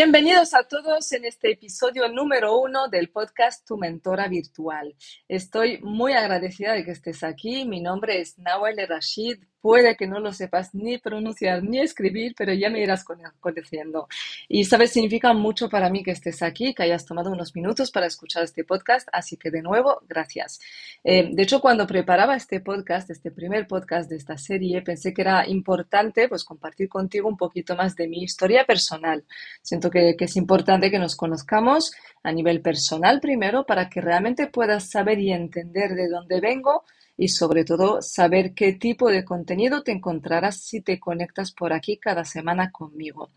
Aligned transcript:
Bienvenidos 0.00 0.54
a 0.54 0.62
todos 0.62 1.10
en 1.10 1.24
este 1.24 1.50
episodio 1.50 2.08
número 2.08 2.56
uno 2.56 2.86
del 2.86 3.10
podcast 3.10 3.66
Tu 3.66 3.76
Mentora 3.76 4.28
Virtual. 4.28 4.94
Estoy 5.26 5.80
muy 5.82 6.12
agradecida 6.12 6.74
de 6.74 6.84
que 6.84 6.92
estés 6.92 7.24
aquí. 7.24 7.64
Mi 7.64 7.80
nombre 7.80 8.20
es 8.20 8.38
Nawal 8.38 8.76
Rashid, 8.88 9.42
Puede 9.60 9.96
que 9.96 10.06
no 10.06 10.20
lo 10.20 10.32
sepas 10.32 10.74
ni 10.74 10.98
pronunciar 10.98 11.62
ni 11.62 11.80
escribir, 11.80 12.34
pero 12.36 12.52
ya 12.52 12.70
me 12.70 12.80
irás 12.80 13.04
conociendo. 13.40 14.08
Y 14.48 14.64
sabes, 14.64 14.92
significa 14.92 15.32
mucho 15.32 15.68
para 15.68 15.90
mí 15.90 16.02
que 16.02 16.12
estés 16.12 16.42
aquí, 16.42 16.74
que 16.74 16.84
hayas 16.84 17.04
tomado 17.04 17.32
unos 17.32 17.54
minutos 17.54 17.90
para 17.90 18.06
escuchar 18.06 18.44
este 18.44 18.64
podcast, 18.64 19.08
así 19.12 19.36
que 19.36 19.50
de 19.50 19.62
nuevo, 19.62 20.00
gracias. 20.08 20.60
Eh, 21.02 21.30
de 21.32 21.42
hecho, 21.42 21.60
cuando 21.60 21.86
preparaba 21.86 22.36
este 22.36 22.60
podcast, 22.60 23.10
este 23.10 23.30
primer 23.30 23.66
podcast 23.66 24.08
de 24.08 24.16
esta 24.16 24.38
serie, 24.38 24.82
pensé 24.82 25.12
que 25.12 25.22
era 25.22 25.48
importante 25.48 26.28
pues 26.28 26.44
compartir 26.44 26.88
contigo 26.88 27.28
un 27.28 27.36
poquito 27.36 27.74
más 27.74 27.96
de 27.96 28.08
mi 28.08 28.22
historia 28.22 28.64
personal. 28.64 29.24
Siento 29.62 29.90
que, 29.90 30.14
que 30.16 30.26
es 30.26 30.36
importante 30.36 30.90
que 30.90 30.98
nos 30.98 31.16
conozcamos 31.16 31.92
a 32.22 32.32
nivel 32.32 32.60
personal 32.60 33.20
primero 33.20 33.64
para 33.64 33.88
que 33.88 34.00
realmente 34.00 34.46
puedas 34.46 34.90
saber 34.90 35.18
y 35.18 35.32
entender 35.32 35.94
de 35.94 36.08
dónde 36.08 36.40
vengo 36.40 36.84
y 37.18 37.28
sobre 37.28 37.64
todo 37.64 38.00
saber 38.00 38.54
qué 38.54 38.72
tipo 38.72 39.10
de 39.10 39.24
contenido 39.24 39.82
te 39.82 39.90
encontrarás 39.90 40.60
si 40.60 40.80
te 40.80 41.00
conectas 41.00 41.52
por 41.52 41.72
aquí 41.72 41.98
cada 41.98 42.24
semana 42.24 42.70
conmigo. 42.70 43.30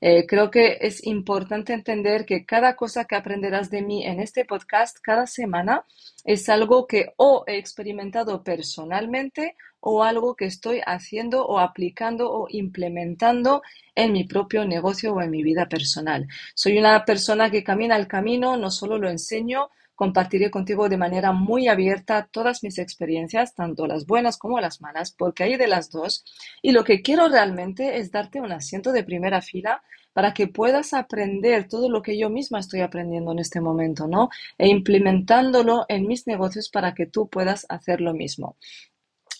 Eh, 0.00 0.26
creo 0.26 0.50
que 0.50 0.78
es 0.80 1.06
importante 1.06 1.72
entender 1.72 2.26
que 2.26 2.44
cada 2.44 2.74
cosa 2.74 3.04
que 3.04 3.14
aprenderás 3.14 3.70
de 3.70 3.82
mí 3.82 4.04
en 4.04 4.18
este 4.18 4.44
podcast 4.44 4.98
cada 5.00 5.26
semana 5.28 5.84
es 6.24 6.48
algo 6.48 6.88
que 6.88 7.12
o 7.16 7.44
he 7.46 7.58
experimentado 7.58 8.42
personalmente 8.42 9.54
o 9.80 10.02
algo 10.02 10.34
que 10.34 10.46
estoy 10.46 10.80
haciendo 10.84 11.46
o 11.46 11.60
aplicando 11.60 12.32
o 12.32 12.48
implementando 12.50 13.62
en 13.94 14.12
mi 14.12 14.24
propio 14.24 14.64
negocio 14.64 15.14
o 15.14 15.22
en 15.22 15.30
mi 15.30 15.44
vida 15.44 15.68
personal. 15.68 16.26
Soy 16.54 16.76
una 16.78 17.04
persona 17.04 17.50
que 17.50 17.62
camina 17.62 17.96
el 17.96 18.08
camino, 18.08 18.56
no 18.56 18.72
solo 18.72 18.98
lo 18.98 19.08
enseño, 19.08 19.70
compartiré 19.98 20.48
contigo 20.48 20.88
de 20.88 20.96
manera 20.96 21.32
muy 21.32 21.66
abierta 21.66 22.28
todas 22.30 22.62
mis 22.62 22.78
experiencias, 22.78 23.56
tanto 23.56 23.88
las 23.88 24.06
buenas 24.06 24.38
como 24.38 24.60
las 24.60 24.80
malas, 24.80 25.10
porque 25.10 25.42
hay 25.42 25.56
de 25.56 25.66
las 25.66 25.90
dos. 25.90 26.24
Y 26.62 26.70
lo 26.70 26.84
que 26.84 27.02
quiero 27.02 27.28
realmente 27.28 27.98
es 27.98 28.12
darte 28.12 28.40
un 28.40 28.52
asiento 28.52 28.92
de 28.92 29.02
primera 29.02 29.42
fila 29.42 29.82
para 30.12 30.34
que 30.34 30.46
puedas 30.46 30.94
aprender 30.94 31.66
todo 31.66 31.90
lo 31.90 32.00
que 32.00 32.16
yo 32.16 32.30
misma 32.30 32.60
estoy 32.60 32.80
aprendiendo 32.82 33.32
en 33.32 33.40
este 33.40 33.60
momento, 33.60 34.06
¿no? 34.06 34.28
E 34.56 34.68
implementándolo 34.68 35.84
en 35.88 36.06
mis 36.06 36.28
negocios 36.28 36.70
para 36.70 36.94
que 36.94 37.06
tú 37.06 37.28
puedas 37.28 37.66
hacer 37.68 38.00
lo 38.00 38.14
mismo. 38.14 38.56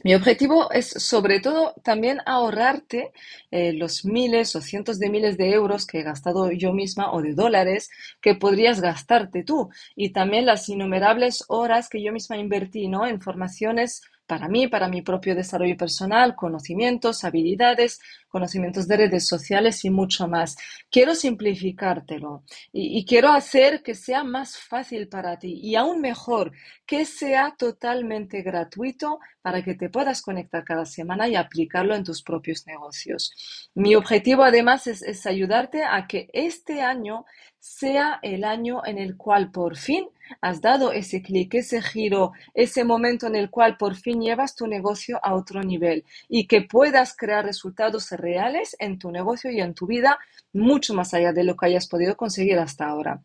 Mi 0.05 0.15
objetivo 0.15 0.71
es 0.71 0.89
sobre 0.89 1.41
todo 1.41 1.75
también 1.83 2.21
ahorrarte 2.25 3.13
eh, 3.51 3.73
los 3.73 4.05
miles 4.05 4.55
o 4.55 4.61
cientos 4.61 5.01
de 5.01 5.11
miles 5.11 5.37
de 5.37 5.51
euros 5.51 5.87
que 5.87 6.01
he 6.01 6.03
gastado 6.05 6.53
yo 6.53 6.73
misma 6.73 7.13
o 7.13 7.21
de 7.21 7.35
dólares 7.35 7.91
que 8.21 8.37
podrías 8.37 8.81
gastarte 8.81 9.43
tú 9.43 9.71
y 9.97 10.11
también 10.11 10.47
las 10.47 10.69
innumerables 10.69 11.45
horas 11.49 11.89
que 11.89 12.01
yo 12.01 12.13
misma 12.13 12.37
invertí 12.37 12.87
¿no? 12.87 13.07
en 13.07 13.21
formaciones 13.21 14.03
para 14.29 14.47
mí, 14.47 14.69
para 14.69 14.89
mi 14.89 15.01
propio 15.01 15.35
desarrollo 15.35 15.77
personal, 15.77 16.37
conocimientos, 16.37 17.25
habilidades, 17.25 17.99
conocimientos 18.29 18.87
de 18.87 18.99
redes 18.99 19.27
sociales 19.27 19.85
y 19.87 19.91
mucho 19.91 20.29
más. 20.29 20.55
Quiero 20.91 21.15
simplificártelo 21.15 22.45
y, 22.71 22.99
y, 22.99 23.07
quiero 23.07 23.31
hacer 23.31 23.83
que 23.83 23.95
sea 23.95 24.25
más 24.25 24.59
fácil 24.59 25.09
para 25.09 25.39
ti 25.39 25.59
y 25.63 25.77
aún 25.77 26.03
mejor, 26.03 26.53
que 26.89 27.05
sea 27.05 27.55
totalmente 27.59 28.41
gratuito 28.41 29.21
para 29.43 29.63
que 29.63 29.75
te 29.75 29.91
puedas 29.91 30.23
conectar 30.23 30.65
cada 30.65 30.87
semana 30.87 31.29
y 31.29 31.37
aplicarlo 31.37 31.95
en 31.95 32.03
tus 32.03 32.23
propios 32.23 32.67
negocios. 32.67 33.69
Mi 33.75 33.95
objetivo 33.95 34.43
además 34.43 34.87
es, 34.87 35.03
es 35.03 35.27
ayudarte 35.27 35.85
a 35.85 36.07
que 36.07 36.31
este 36.33 36.81
año 36.81 37.27
sea 37.59 38.19
el 38.23 38.43
año 38.43 38.81
en 38.87 38.97
el 38.97 39.19
cual 39.19 39.51
por 39.51 39.77
fin 39.77 40.09
has 40.41 40.63
dado 40.63 40.91
ese 40.93 41.21
clic, 41.21 41.57
ese 41.57 41.83
giro, 41.83 42.33
ese 42.55 42.85
momento 42.85 43.27
en 43.27 43.37
el 43.37 43.51
cual 43.51 43.77
por 43.77 43.95
fin 43.95 44.23
llevas 44.23 44.57
tu 44.57 44.67
negocio 44.67 45.21
a 45.23 45.35
otro 45.35 45.63
nivel 45.63 46.07
y 46.27 46.47
que 46.47 46.63
puedas 46.63 47.15
crear 47.15 47.45
resultados 47.45 48.11
reales 48.13 48.75
en 48.79 48.99
tu 48.99 49.11
negocio 49.11 49.51
y 49.51 49.61
en 49.61 49.75
tu 49.75 49.87
vida 49.87 50.19
mucho 50.55 50.95
más 50.95 51.13
allá 51.13 51.35
de 51.35 51.45
lo 51.45 51.55
que 51.55 51.67
hayas 51.67 51.87
podido 51.87 52.17
conseguir 52.17 52.59
hasta 52.59 52.87
ahora. 52.87 53.21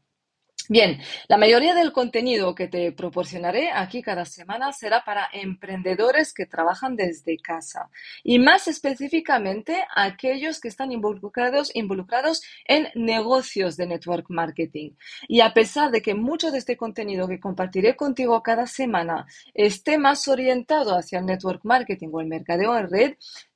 Bien, 0.69 0.99
la 1.27 1.37
mayoría 1.37 1.75
del 1.75 1.91
contenido 1.91 2.55
que 2.55 2.67
te 2.67 2.91
proporcionaré 2.93 3.71
aquí 3.71 4.01
cada 4.01 4.23
semana 4.23 4.71
será 4.71 5.03
para 5.03 5.27
emprendedores 5.33 6.33
que 6.33 6.45
trabajan 6.45 6.95
desde 6.95 7.37
casa 7.37 7.89
y 8.23 8.39
más 8.39 8.69
específicamente 8.69 9.83
aquellos 9.93 10.61
que 10.61 10.69
están 10.69 10.91
involucrados, 10.91 11.75
involucrados 11.75 12.43
en 12.65 12.87
negocios 12.95 13.75
de 13.75 13.87
network 13.87 14.27
marketing. 14.29 14.91
Y 15.27 15.41
a 15.41 15.53
pesar 15.53 15.91
de 15.91 16.01
que 16.01 16.15
mucho 16.15 16.49
de 16.49 16.59
este 16.59 16.77
contenido 16.77 17.27
que 17.27 17.41
compartiré 17.41 17.97
contigo 17.97 18.41
cada 18.41 18.65
semana 18.65 19.25
esté 19.53 19.97
más 19.97 20.27
orientado 20.29 20.95
hacia 20.95 21.19
el 21.19 21.25
network 21.25 21.61
marketing 21.65 22.09
o 22.13 22.21
el 22.21 22.27
mercadeo 22.27 22.77
en 22.77 22.89
red, 22.89 23.13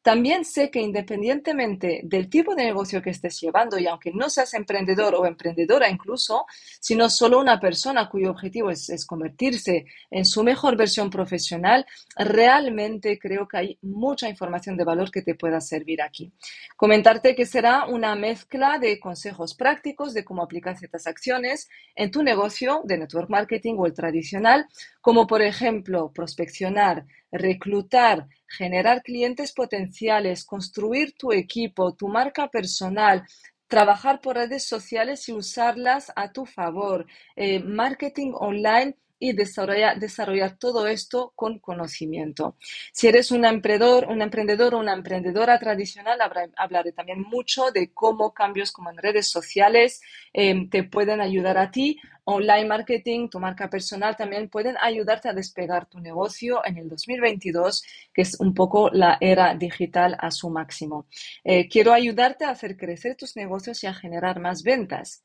también 0.08 0.46
sé 0.46 0.72
que 0.72 0.80
independientemente 0.80 2.00
del 2.02 2.30
tipo 2.30 2.56
de 2.56 2.64
negocio 2.64 3.02
que 3.02 3.10
estés 3.10 3.42
llevando, 3.42 3.78
y 3.78 3.88
aunque 3.88 4.14
no 4.14 4.30
seas 4.30 4.54
emprendedor 4.54 5.14
o 5.16 5.26
emprendedora 5.26 5.90
incluso, 5.90 6.46
sino 6.80 7.10
solo 7.10 7.42
una 7.42 7.60
persona 7.60 8.08
cuyo 8.08 8.32
objetivo 8.32 8.72
es, 8.72 9.06
convertirse 9.06 9.86
en 10.10 10.24
su 10.24 10.46
mejor 10.46 10.78
versión 10.78 11.10
profesional, 11.10 11.86
realmente 12.16 13.20
creo 13.20 13.50
que 13.50 13.58
hay 13.58 13.78
mucha 13.82 14.30
información 14.30 14.78
de 14.78 14.86
valor 14.86 15.12
que 15.12 15.24
te 15.24 15.36
pueda 15.36 15.60
servir 15.60 16.02
aquí. 16.02 16.32
Comentarte 16.78 17.36
que 17.36 17.46
será 17.46 17.86
una 17.86 18.16
mezcla 18.16 18.80
de 18.80 19.02
consejos 19.02 19.56
prácticos 19.56 20.14
de 20.14 20.24
cómo 20.24 20.42
aplicar 20.42 20.78
ciertas 20.78 21.06
acciones 21.06 21.68
en 21.98 22.12
tu 22.12 22.24
negocio 22.24 22.80
de 22.86 22.98
network 22.98 23.30
marketing 23.30 23.76
o 23.78 23.86
el 23.86 23.94
tradicional, 23.94 24.68
como 25.02 25.28
por 25.28 25.42
ejemplo 25.42 26.14
prospeccionar, 26.14 27.06
reclutar, 27.30 28.28
generar 28.48 29.02
clientes 29.04 29.54
potenciales, 29.54 30.46
construir 30.46 31.14
tu 31.14 31.32
equipo, 31.32 31.94
tu 31.94 32.08
marca 32.08 32.48
personal, 32.50 33.26
trabajar 33.68 34.22
por 34.22 34.36
redes 34.36 34.64
sociales 34.64 35.28
y 35.30 35.34
usarlas 35.34 36.12
a 36.16 36.32
tu 36.32 36.46
favor, 36.46 37.06
eh, 37.36 37.60
marketing 37.60 38.32
online 38.34 38.96
y 39.20 39.34
desarrollar, 39.34 40.58
todo 40.58 40.88
esto 40.88 41.34
con 41.36 41.60
conocimiento. 41.60 42.56
Si 42.92 43.08
eres 43.08 43.32
un 43.32 43.46
emprendedor, 43.46 44.06
un 44.10 44.22
emprendedor 44.22 44.76
o 44.76 44.80
una 44.80 44.94
emprendedora 44.94 45.60
tradicional, 45.60 46.20
hablaré 46.56 46.92
también 46.92 47.22
mucho 47.22 47.72
de 47.72 47.92
cómo 47.94 48.34
cambios 48.34 48.72
como 48.72 48.90
en 48.92 48.98
redes 48.98 49.28
sociales 49.28 50.02
eh, 50.34 50.68
te 50.70 50.84
pueden 50.84 51.22
ayudar 51.22 51.58
a 51.58 51.72
ti. 51.72 52.00
Online 52.30 52.66
marketing, 52.66 53.30
tu 53.30 53.40
marca 53.40 53.70
personal 53.70 54.18
también 54.18 54.50
pueden 54.50 54.76
ayudarte 54.82 55.30
a 55.30 55.34
despegar 55.34 55.86
tu 55.86 56.00
negocio 56.00 56.62
en 56.66 56.78
el 56.78 56.90
2022, 56.90 57.84
que 58.14 58.24
es 58.24 58.38
un 58.40 58.54
poco 58.54 58.90
la 58.92 59.18
era 59.22 59.56
digital 59.56 60.18
a 60.20 60.30
su 60.32 60.50
máximo. 60.50 61.08
Eh, 61.44 61.70
quiero 61.70 61.94
ayudarte 61.94 62.44
a 62.44 62.50
hacer 62.50 62.76
crecer 62.76 63.16
tus 63.16 63.38
negocios 63.38 63.82
y 63.84 63.88
a 63.88 63.94
generar 63.94 64.42
más 64.42 64.64
ventas. 64.64 65.24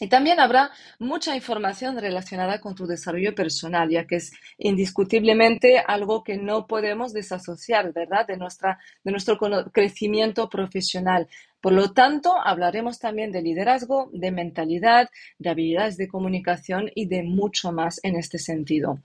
Y 0.00 0.08
también 0.08 0.40
habrá 0.40 0.70
mucha 0.98 1.36
información 1.36 1.98
relacionada 1.98 2.58
con 2.58 2.74
tu 2.74 2.86
desarrollo 2.86 3.34
personal, 3.34 3.90
ya 3.90 4.06
que 4.06 4.16
es 4.16 4.32
indiscutiblemente 4.56 5.78
algo 5.78 6.24
que 6.24 6.38
no 6.38 6.66
podemos 6.66 7.12
desasociar, 7.12 7.92
¿verdad?, 7.92 8.26
de, 8.26 8.38
nuestra, 8.38 8.78
de 9.04 9.10
nuestro 9.10 9.38
crecimiento 9.70 10.48
profesional. 10.48 11.28
Por 11.60 11.74
lo 11.74 11.92
tanto, 11.92 12.34
hablaremos 12.42 12.98
también 12.98 13.30
de 13.30 13.42
liderazgo, 13.42 14.08
de 14.14 14.30
mentalidad, 14.30 15.10
de 15.38 15.50
habilidades 15.50 15.98
de 15.98 16.08
comunicación 16.08 16.90
y 16.94 17.04
de 17.04 17.22
mucho 17.22 17.70
más 17.70 18.00
en 18.02 18.16
este 18.16 18.38
sentido. 18.38 19.00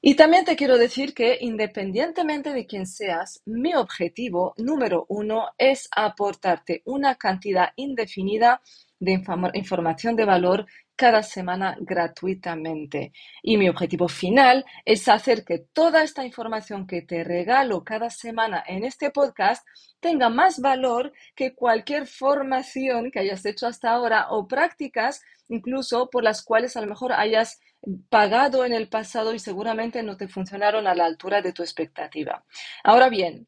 Y 0.00 0.14
también 0.14 0.44
te 0.44 0.54
quiero 0.54 0.78
decir 0.78 1.12
que 1.12 1.38
independientemente 1.40 2.52
de 2.52 2.66
quién 2.66 2.86
seas, 2.86 3.42
mi 3.46 3.74
objetivo 3.74 4.54
número 4.58 5.06
uno 5.08 5.48
es 5.56 5.88
aportarte 5.90 6.82
una 6.84 7.16
cantidad 7.16 7.70
indefinida 7.74 8.60
de 9.00 9.22
información 9.54 10.16
de 10.16 10.24
valor 10.24 10.66
cada 10.96 11.22
semana 11.22 11.76
gratuitamente. 11.80 13.12
Y 13.42 13.56
mi 13.56 13.68
objetivo 13.68 14.08
final 14.08 14.64
es 14.84 15.08
hacer 15.08 15.44
que 15.44 15.60
toda 15.72 16.02
esta 16.02 16.24
información 16.24 16.86
que 16.86 17.02
te 17.02 17.22
regalo 17.22 17.84
cada 17.84 18.10
semana 18.10 18.64
en 18.66 18.84
este 18.84 19.10
podcast 19.10 19.66
tenga 20.00 20.28
más 20.28 20.60
valor 20.60 21.12
que 21.36 21.54
cualquier 21.54 22.06
formación 22.06 23.10
que 23.10 23.20
hayas 23.20 23.46
hecho 23.46 23.66
hasta 23.66 23.90
ahora 23.90 24.26
o 24.30 24.48
prácticas 24.48 25.22
incluso 25.48 26.10
por 26.10 26.24
las 26.24 26.42
cuales 26.42 26.76
a 26.76 26.80
lo 26.80 26.88
mejor 26.88 27.12
hayas 27.12 27.60
pagado 28.08 28.64
en 28.64 28.72
el 28.72 28.88
pasado 28.88 29.34
y 29.34 29.38
seguramente 29.38 30.02
no 30.02 30.16
te 30.16 30.28
funcionaron 30.28 30.86
a 30.86 30.94
la 30.94 31.06
altura 31.06 31.42
de 31.42 31.52
tu 31.52 31.62
expectativa. 31.62 32.44
Ahora 32.84 33.08
bien, 33.08 33.46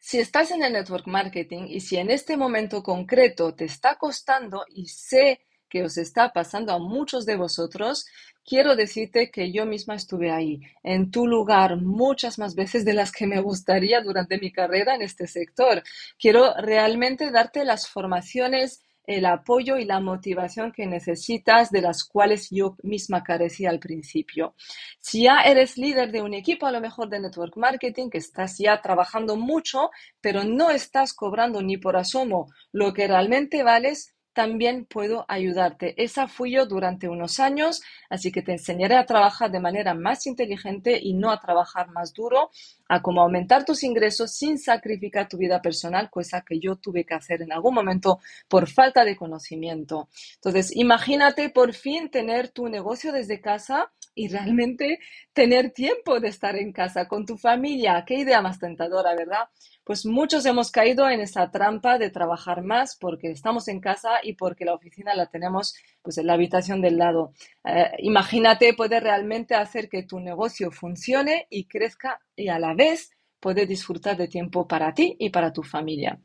si 0.00 0.18
estás 0.18 0.50
en 0.50 0.62
el 0.62 0.72
network 0.72 1.06
marketing 1.06 1.64
y 1.68 1.80
si 1.80 1.96
en 1.96 2.10
este 2.10 2.36
momento 2.36 2.82
concreto 2.82 3.54
te 3.54 3.66
está 3.66 3.96
costando 3.96 4.64
y 4.68 4.86
sé 4.86 5.40
que 5.68 5.84
os 5.84 5.98
está 5.98 6.32
pasando 6.32 6.72
a 6.72 6.78
muchos 6.78 7.26
de 7.26 7.36
vosotros, 7.36 8.06
quiero 8.44 8.74
decirte 8.74 9.30
que 9.30 9.52
yo 9.52 9.66
misma 9.66 9.94
estuve 9.94 10.32
ahí, 10.32 10.62
en 10.82 11.10
tu 11.12 11.26
lugar, 11.26 11.76
muchas 11.76 12.38
más 12.38 12.56
veces 12.56 12.84
de 12.84 12.94
las 12.94 13.12
que 13.12 13.26
me 13.26 13.40
gustaría 13.40 14.00
durante 14.00 14.38
mi 14.38 14.50
carrera 14.50 14.96
en 14.96 15.02
este 15.02 15.28
sector. 15.28 15.82
Quiero 16.18 16.54
realmente 16.56 17.30
darte 17.30 17.64
las 17.64 17.88
formaciones 17.88 18.82
el 19.06 19.26
apoyo 19.26 19.76
y 19.76 19.84
la 19.84 20.00
motivación 20.00 20.72
que 20.72 20.86
necesitas, 20.86 21.70
de 21.70 21.82
las 21.82 22.04
cuales 22.04 22.48
yo 22.50 22.76
misma 22.82 23.22
carecía 23.22 23.70
al 23.70 23.80
principio. 23.80 24.54
Si 25.00 25.24
ya 25.24 25.40
eres 25.44 25.76
líder 25.76 26.12
de 26.12 26.22
un 26.22 26.34
equipo, 26.34 26.66
a 26.66 26.72
lo 26.72 26.80
mejor 26.80 27.08
de 27.08 27.20
network 27.20 27.56
marketing, 27.56 28.10
que 28.10 28.18
estás 28.18 28.58
ya 28.58 28.80
trabajando 28.80 29.36
mucho, 29.36 29.90
pero 30.20 30.44
no 30.44 30.70
estás 30.70 31.12
cobrando 31.12 31.62
ni 31.62 31.76
por 31.76 31.96
asomo 31.96 32.46
lo 32.72 32.92
que 32.92 33.08
realmente 33.08 33.62
vales, 33.62 34.14
también 34.32 34.84
puedo 34.84 35.24
ayudarte. 35.28 35.94
Esa 36.02 36.28
fui 36.28 36.52
yo 36.52 36.66
durante 36.66 37.08
unos 37.08 37.40
años, 37.40 37.82
así 38.08 38.30
que 38.30 38.42
te 38.42 38.52
enseñaré 38.52 38.96
a 38.96 39.06
trabajar 39.06 39.50
de 39.50 39.60
manera 39.60 39.94
más 39.94 40.26
inteligente 40.26 40.98
y 41.02 41.14
no 41.14 41.30
a 41.30 41.40
trabajar 41.40 41.88
más 41.90 42.14
duro, 42.14 42.50
a 42.88 43.02
cómo 43.02 43.22
aumentar 43.22 43.64
tus 43.64 43.82
ingresos 43.82 44.32
sin 44.32 44.58
sacrificar 44.58 45.28
tu 45.28 45.36
vida 45.36 45.60
personal, 45.60 46.10
cosa 46.10 46.42
que 46.42 46.58
yo 46.58 46.76
tuve 46.76 47.04
que 47.04 47.14
hacer 47.14 47.42
en 47.42 47.52
algún 47.52 47.74
momento 47.74 48.20
por 48.48 48.68
falta 48.68 49.04
de 49.04 49.16
conocimiento. 49.16 50.08
Entonces, 50.36 50.74
imagínate 50.76 51.50
por 51.50 51.72
fin 51.74 52.10
tener 52.10 52.48
tu 52.48 52.68
negocio 52.68 53.12
desde 53.12 53.40
casa 53.40 53.92
y 54.14 54.28
realmente 54.28 54.98
tener 55.32 55.70
tiempo 55.70 56.20
de 56.20 56.28
estar 56.28 56.56
en 56.56 56.72
casa 56.72 57.06
con 57.08 57.24
tu 57.26 57.36
familia. 57.36 58.04
Qué 58.06 58.14
idea 58.16 58.42
más 58.42 58.58
tentadora, 58.58 59.14
¿verdad? 59.14 59.48
Pues 59.90 60.06
muchos 60.06 60.46
hemos 60.46 60.70
caído 60.70 61.10
en 61.10 61.18
esa 61.18 61.50
trampa 61.50 61.98
de 61.98 62.10
trabajar 62.10 62.62
más 62.62 62.94
porque 62.94 63.28
estamos 63.28 63.66
en 63.66 63.80
casa 63.80 64.20
y 64.22 64.34
porque 64.34 64.64
la 64.64 64.74
oficina 64.74 65.16
la 65.16 65.26
tenemos 65.26 65.74
pues 66.00 66.16
en 66.16 66.28
la 66.28 66.34
habitación 66.34 66.80
del 66.80 66.96
lado. 66.96 67.32
Eh, 67.64 67.90
imagínate 67.98 68.72
poder 68.74 69.02
realmente 69.02 69.56
hacer 69.56 69.88
que 69.88 70.04
tu 70.04 70.20
negocio 70.20 70.70
funcione 70.70 71.48
y 71.50 71.66
crezca 71.66 72.20
y 72.36 72.46
a 72.50 72.60
la 72.60 72.72
vez 72.72 73.10
poder 73.40 73.66
disfrutar 73.66 74.16
de 74.16 74.28
tiempo 74.28 74.68
para 74.68 74.94
ti 74.94 75.16
y 75.18 75.30
para 75.30 75.52
tu 75.52 75.64
familia. 75.64 76.20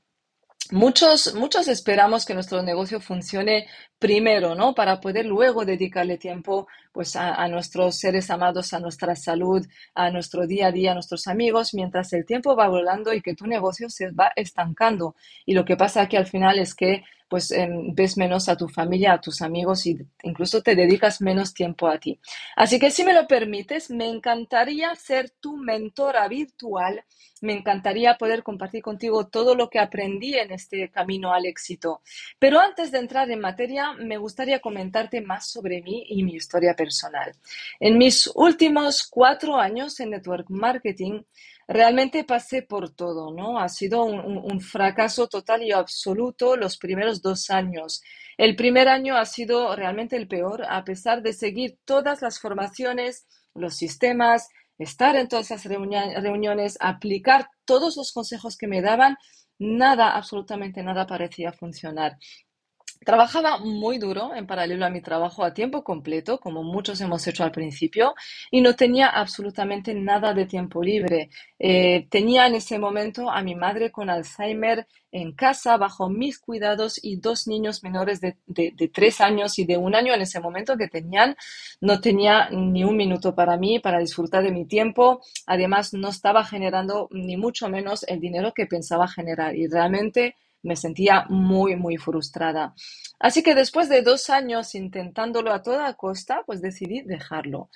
Muchos, 0.72 1.36
muchos 1.36 1.68
esperamos 1.68 2.26
que 2.26 2.34
nuestro 2.34 2.64
negocio 2.64 3.00
funcione 3.00 3.68
primero, 4.00 4.56
¿no? 4.56 4.74
Para 4.74 5.00
poder 5.00 5.26
luego 5.26 5.64
dedicarle 5.64 6.18
tiempo, 6.18 6.68
pues, 6.92 7.16
a, 7.16 7.36
a, 7.36 7.48
nuestros 7.48 8.00
seres 8.00 8.32
amados, 8.32 8.74
a 8.74 8.80
nuestra 8.80 9.16
salud, 9.16 9.64
a 9.94 10.10
nuestro 10.10 10.48
día 10.48 10.68
a 10.68 10.72
día, 10.72 10.92
a 10.92 10.94
nuestros 10.96 11.28
amigos, 11.28 11.76
mientras 11.76 12.12
el 12.14 12.26
tiempo 12.26 12.56
va 12.56 12.68
volando 12.68 13.14
y 13.14 13.22
que 13.22 13.36
tu 13.36 13.46
negocio 13.46 13.90
se 13.90 14.10
va 14.10 14.32
estancando. 14.36 15.16
Y 15.46 15.54
lo 15.54 15.66
que 15.66 15.78
pasa 15.78 16.02
aquí 16.02 16.18
al 16.18 16.26
final 16.26 16.58
es 16.58 16.74
que 16.74 17.04
pues 17.28 17.54
ves 17.94 18.18
menos 18.18 18.50
a 18.50 18.56
tu 18.56 18.68
familia, 18.68 19.14
a 19.14 19.22
tus 19.22 19.42
amigos 19.42 19.86
y 19.86 19.98
incluso 20.24 20.62
te 20.62 20.76
dedicas 20.76 21.22
menos 21.22 21.54
tiempo 21.54 21.88
a 21.88 21.98
ti. 22.00 22.20
Así 22.56 22.80
que 22.80 22.92
si 22.92 23.04
me 23.04 23.14
lo 23.14 23.28
permites, 23.28 23.90
me 23.90 24.08
encantaría 24.08 24.94
ser 24.96 25.32
tu 25.40 25.58
mentora 25.58 26.28
virtual, 26.28 27.04
me 27.42 27.54
encantaría 27.54 28.18
poder 28.18 28.44
compartir 28.44 28.82
contigo 28.82 29.28
todo 29.28 29.56
lo 29.56 29.70
que 29.70 29.80
aprendí 29.80 30.36
en 30.36 30.52
este 30.52 30.90
camino 30.90 31.34
al 31.34 31.46
éxito. 31.46 32.02
Pero 32.40 32.60
antes 32.60 32.92
de 32.92 33.00
entrar 33.00 33.30
en 33.30 33.40
materia, 33.40 33.94
me 33.94 34.18
gustaría 34.18 34.60
comentarte 34.60 35.22
más 35.22 35.50
sobre 35.50 35.82
mí 35.82 36.06
y 36.08 36.24
mi 36.24 36.36
historia 36.36 36.76
personal. 36.76 37.32
En 37.80 37.98
mis 37.98 38.30
últimos 38.36 39.08
cuatro 39.08 39.58
años 39.58 40.00
en 40.00 40.12
Network 40.12 40.50
Marketing, 40.50 41.22
realmente 41.68 42.24
pasé 42.24 42.62
por 42.62 42.90
todo, 42.92 43.34
¿no? 43.34 43.60
Ha 43.60 43.70
sido 43.70 44.04
un, 44.04 44.62
fracaso 44.62 45.28
total 45.28 45.64
y 45.64 45.72
absoluto 45.72 46.56
los 46.56 46.78
primeros 46.78 47.22
dos 47.22 47.50
años. 47.50 48.02
El 48.38 48.56
primer 48.56 48.88
año 48.88 49.16
ha 49.18 49.26
sido 49.26 49.76
realmente 49.76 50.16
el 50.16 50.28
peor, 50.28 50.66
a 50.70 50.84
pesar 50.84 51.22
de 51.22 51.34
seguir 51.34 51.78
todas 51.86 52.22
las 52.22 52.40
formaciones, 52.40 53.26
los 53.54 53.76
sistemas, 53.76 54.50
estar 54.78 55.16
en 55.16 55.28
todas 55.28 55.52
esas 55.52 55.66
reuniones, 55.66 56.78
aplicar 56.82 57.48
todos 57.66 57.96
los 57.98 58.12
consejos 58.12 58.58
que 58.58 58.68
me 58.68 58.82
daban, 58.82 59.18
nada, 59.58 60.16
absolutamente 60.16 60.84
nada 60.84 61.08
parecía 61.08 61.52
funcionar. 61.54 62.18
Trabajaba 63.06 63.60
muy 63.60 64.00
duro 64.00 64.34
en 64.34 64.48
paralelo 64.48 64.84
a 64.84 64.90
mi 64.90 65.00
trabajo 65.00 65.44
a 65.44 65.54
tiempo 65.54 65.84
completo, 65.84 66.40
como 66.40 66.64
muchos 66.64 67.00
hemos 67.02 67.28
hecho 67.28 67.44
al 67.44 67.52
principio, 67.52 68.16
y 68.50 68.62
no 68.62 68.76
tenía 68.76 69.10
absolutamente 69.10 69.94
nada 69.94 70.34
de 70.34 70.48
tiempo 70.48 70.82
libre. 70.82 71.30
Eh, 71.60 72.08
tenía 72.10 72.48
en 72.48 72.56
ese 72.56 72.80
momento 72.80 73.30
a 73.30 73.44
mi 73.44 73.54
madre 73.54 73.92
con 73.92 74.10
Alzheimer 74.10 74.88
en 75.12 75.34
casa 75.34 75.78
bajo 75.78 76.10
mis 76.10 76.40
cuidados 76.40 77.00
y 77.00 77.18
dos 77.18 77.48
niños 77.48 77.84
menores 77.84 78.22
de, 78.22 78.38
de, 78.48 78.92
tres 78.92 79.22
años 79.22 79.60
y 79.60 79.66
de 79.66 79.78
un 79.78 79.94
año 79.94 80.16
en 80.16 80.22
ese 80.22 80.40
momento 80.40 80.76
que 80.76 80.88
tenían. 80.88 81.36
No 81.82 82.02
tenía 82.02 82.50
ni 82.50 82.84
un 82.84 82.98
minuto 82.98 83.36
para 83.36 83.56
mí, 83.56 83.80
para 83.80 84.00
disfrutar 84.00 84.44
de 84.44 84.52
mi 84.52 84.66
tiempo. 84.66 85.22
Además, 85.46 85.94
no 85.94 86.10
estaba 86.10 86.44
generando 86.44 87.08
ni 87.12 87.38
mucho 87.38 87.70
menos 87.70 88.04
el 88.08 88.20
dinero 88.20 88.52
que 88.56 88.66
pensaba 88.66 89.08
generar 89.08 89.56
y 89.56 89.68
realmente 89.68 90.36
me 90.66 90.76
sentía 90.76 91.26
muy, 91.30 91.76
muy 91.76 91.98
frustrada. 91.98 92.74
Así 93.20 93.44
que 93.44 93.56
después 93.56 93.88
de 93.88 94.02
dos 94.02 94.30
años 94.30 94.76
intentándolo 94.76 95.54
a 95.54 95.62
toda 95.62 95.94
costa, 95.94 96.44
pues 96.46 96.62
decidí 96.62 97.02
dejarlo. 97.02 97.70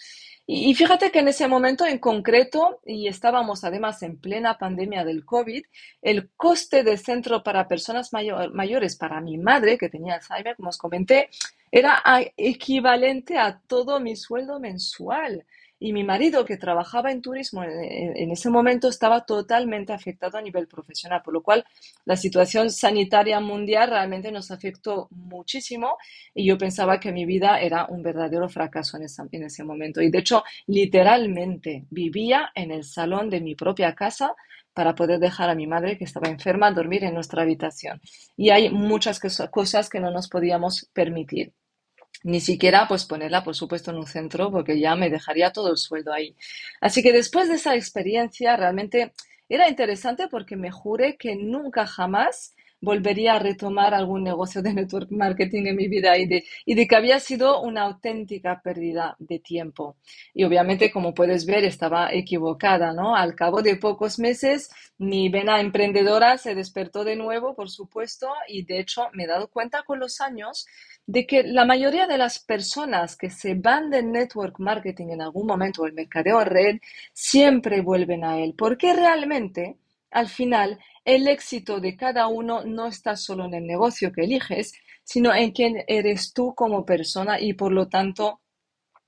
Y, 0.52 0.74
fíjate 0.74 1.12
que 1.12 1.20
en 1.20 1.28
ese 1.28 1.48
momento 1.48 1.86
en 1.86 2.00
concreto, 2.00 2.82
y 2.84 3.08
estábamos 3.08 3.64
además 3.64 4.02
en 4.02 4.18
plena 4.18 4.58
pandemia 4.58 5.06
del 5.06 5.24
COVID, 5.24 5.64
el 6.02 6.32
coste 6.32 6.84
del 6.84 6.98
centro 6.98 7.44
para 7.44 7.68
personas 7.68 8.12
mayores 8.12 8.96
para 8.96 9.22
mi 9.22 9.38
madre, 9.38 9.78
que 9.78 9.90
tenía 9.90 10.16
Alzheimer, 10.16 10.56
como 10.56 10.70
os 10.70 10.78
comenté, 10.80 11.30
era 11.72 12.02
equivalente 12.36 13.38
a 13.38 13.62
todo 13.68 14.00
mi 14.00 14.16
sueldo 14.16 14.60
mensual. 14.60 15.46
Y 15.80 15.94
mi 15.94 16.04
marido, 16.04 16.44
que 16.44 16.58
trabajaba 16.58 17.12
en 17.12 17.22
turismo 17.22 17.64
en, 17.64 18.32
ese 18.32 18.50
momento, 18.50 18.90
estaba 18.90 19.22
totalmente 19.22 19.94
afectado 19.94 20.38
a 20.38 20.42
nivel 20.42 20.68
profesional, 20.68 21.22
por 21.24 21.34
lo 21.34 21.42
cual 21.42 21.66
la 22.04 22.18
situación 22.18 22.70
sanitaria 22.70 23.40
mundial 23.40 23.90
realmente 23.90 24.32
nos 24.32 24.52
afectó 24.52 25.08
muchísimo 25.12 25.98
y 26.34 26.46
yo 26.46 26.58
pensaba 26.58 27.00
que 27.00 27.14
mi 27.14 27.26
vida 27.26 27.62
era 27.62 27.86
un 27.86 28.04
verdadero 28.04 28.50
fracaso 28.50 28.98
en, 28.98 29.44
ese 29.44 29.64
momento. 29.64 30.02
Y 30.02 30.12
de 30.12 30.20
hecho, 30.20 30.44
literalmente 30.68 31.86
vivía 31.90 32.52
en 32.56 32.72
el 32.72 32.84
salón 32.84 33.30
de 33.30 33.40
mi 33.40 33.56
propia 33.56 33.96
casa 33.96 34.36
para 34.74 34.96
poder 34.96 35.20
dejar 35.20 35.50
a 35.50 35.56
mi 35.56 35.66
madre 35.66 35.98
que 35.98 36.04
estaba 36.04 36.28
enferma 36.28 36.72
dormir 36.72 37.04
en 37.06 37.14
nuestra 37.14 37.44
habitación. 37.44 38.02
Y 38.36 38.50
hay 38.50 38.70
muchas 38.70 39.20
cosas 39.50 39.90
que 39.90 40.00
no 40.00 40.12
nos 40.12 40.28
podíamos 40.28 40.90
permitir 40.94 41.54
ni 42.24 42.40
siquiera 42.42 42.88
pues 42.88 43.06
ponerla, 43.06 43.44
por 43.44 43.56
supuesto, 43.56 43.92
en 43.92 43.98
un 43.98 44.08
centro, 44.08 44.52
porque 44.52 44.80
ya 44.80 44.96
me 44.96 45.10
dejaría 45.10 45.52
todo 45.52 45.72
el 45.72 45.78
sueldo 45.78 46.14
ahí. 46.14 46.36
Así 46.82 47.02
que 47.04 47.14
después 47.14 47.50
de 47.50 47.56
esa 47.56 47.76
experiencia, 47.76 48.56
realmente 48.58 49.14
era 49.48 49.70
interesante 49.70 50.28
porque 50.28 50.56
me 50.56 50.72
juré 50.72 51.18
que 51.18 51.36
nunca 51.36 51.86
jamás 51.88 52.56
volvería 52.82 53.36
a 53.36 53.40
retomar 53.40 53.94
algún 53.94 54.24
negocio 54.24 54.62
de 54.62 54.74
network 54.74 55.12
marketing 55.12 55.68
en 55.68 55.76
mi 55.76 55.88
vida 55.88 56.18
y 56.18 56.28
de, 56.28 56.46
y 56.66 56.76
de 56.76 56.88
que 56.88 56.96
había 56.96 57.20
sido 57.20 57.62
una 57.62 57.84
auténtica 57.84 58.62
pérdida 58.64 59.16
de 59.20 59.40
tiempo. 59.40 59.98
Y 60.34 60.44
obviamente, 60.44 60.92
como 60.92 61.14
puedes 61.14 61.46
ver, 61.46 61.66
estaba 61.66 62.14
equivocada, 62.14 62.94
¿no? 62.94 63.16
Al 63.16 63.36
cabo 63.36 63.62
de 63.62 63.76
pocos 63.76 64.20
meses, 64.20 64.70
mi 64.98 65.30
vena 65.30 65.60
emprendedora 65.60 66.38
se 66.38 66.56
despertó 66.56 67.04
de 67.04 67.16
nuevo, 67.16 67.56
por 67.56 67.70
supuesto, 67.70 68.30
y 68.48 68.64
de 68.64 68.80
hecho 68.80 69.08
me 69.14 69.24
he 69.24 69.28
dado 69.28 69.48
cuenta 69.48 69.84
con 69.84 70.00
los 70.00 70.22
años 70.22 70.66
de 71.06 71.26
que 71.26 71.44
la 71.44 71.66
mayoría 71.66 72.06
de 72.06 72.18
las 72.18 72.40
personas 72.40 73.16
que 73.18 73.30
se 73.30 73.56
van 73.56 73.90
del 73.90 74.12
network 74.12 74.60
marketing 74.60 75.08
en 75.10 75.22
algún 75.22 75.48
momento 75.48 75.82
o 75.82 75.86
el 75.88 75.94
mercadeo 75.94 76.44
red 76.44 76.78
siempre 77.14 77.82
vuelven 77.82 78.24
a 78.24 78.38
él, 78.40 78.54
porque 78.58 78.94
realmente 78.94 79.78
al 80.12 80.28
final 80.28 80.80
el 81.06 81.28
éxito 81.28 81.80
de 81.80 81.96
cada 81.96 82.28
uno 82.28 82.64
no 82.66 82.88
está 82.88 83.16
solo 83.16 83.46
en 83.46 83.54
el 83.54 83.66
negocio 83.66 84.12
que 84.12 84.24
eliges, 84.24 84.74
sino 85.04 85.34
en 85.34 85.52
quién 85.52 85.84
eres 85.88 86.34
tú 86.34 86.54
como 86.56 86.86
persona 86.86 87.40
y 87.40 87.54
por 87.54 87.72
lo 87.72 87.88
tanto 87.88 88.42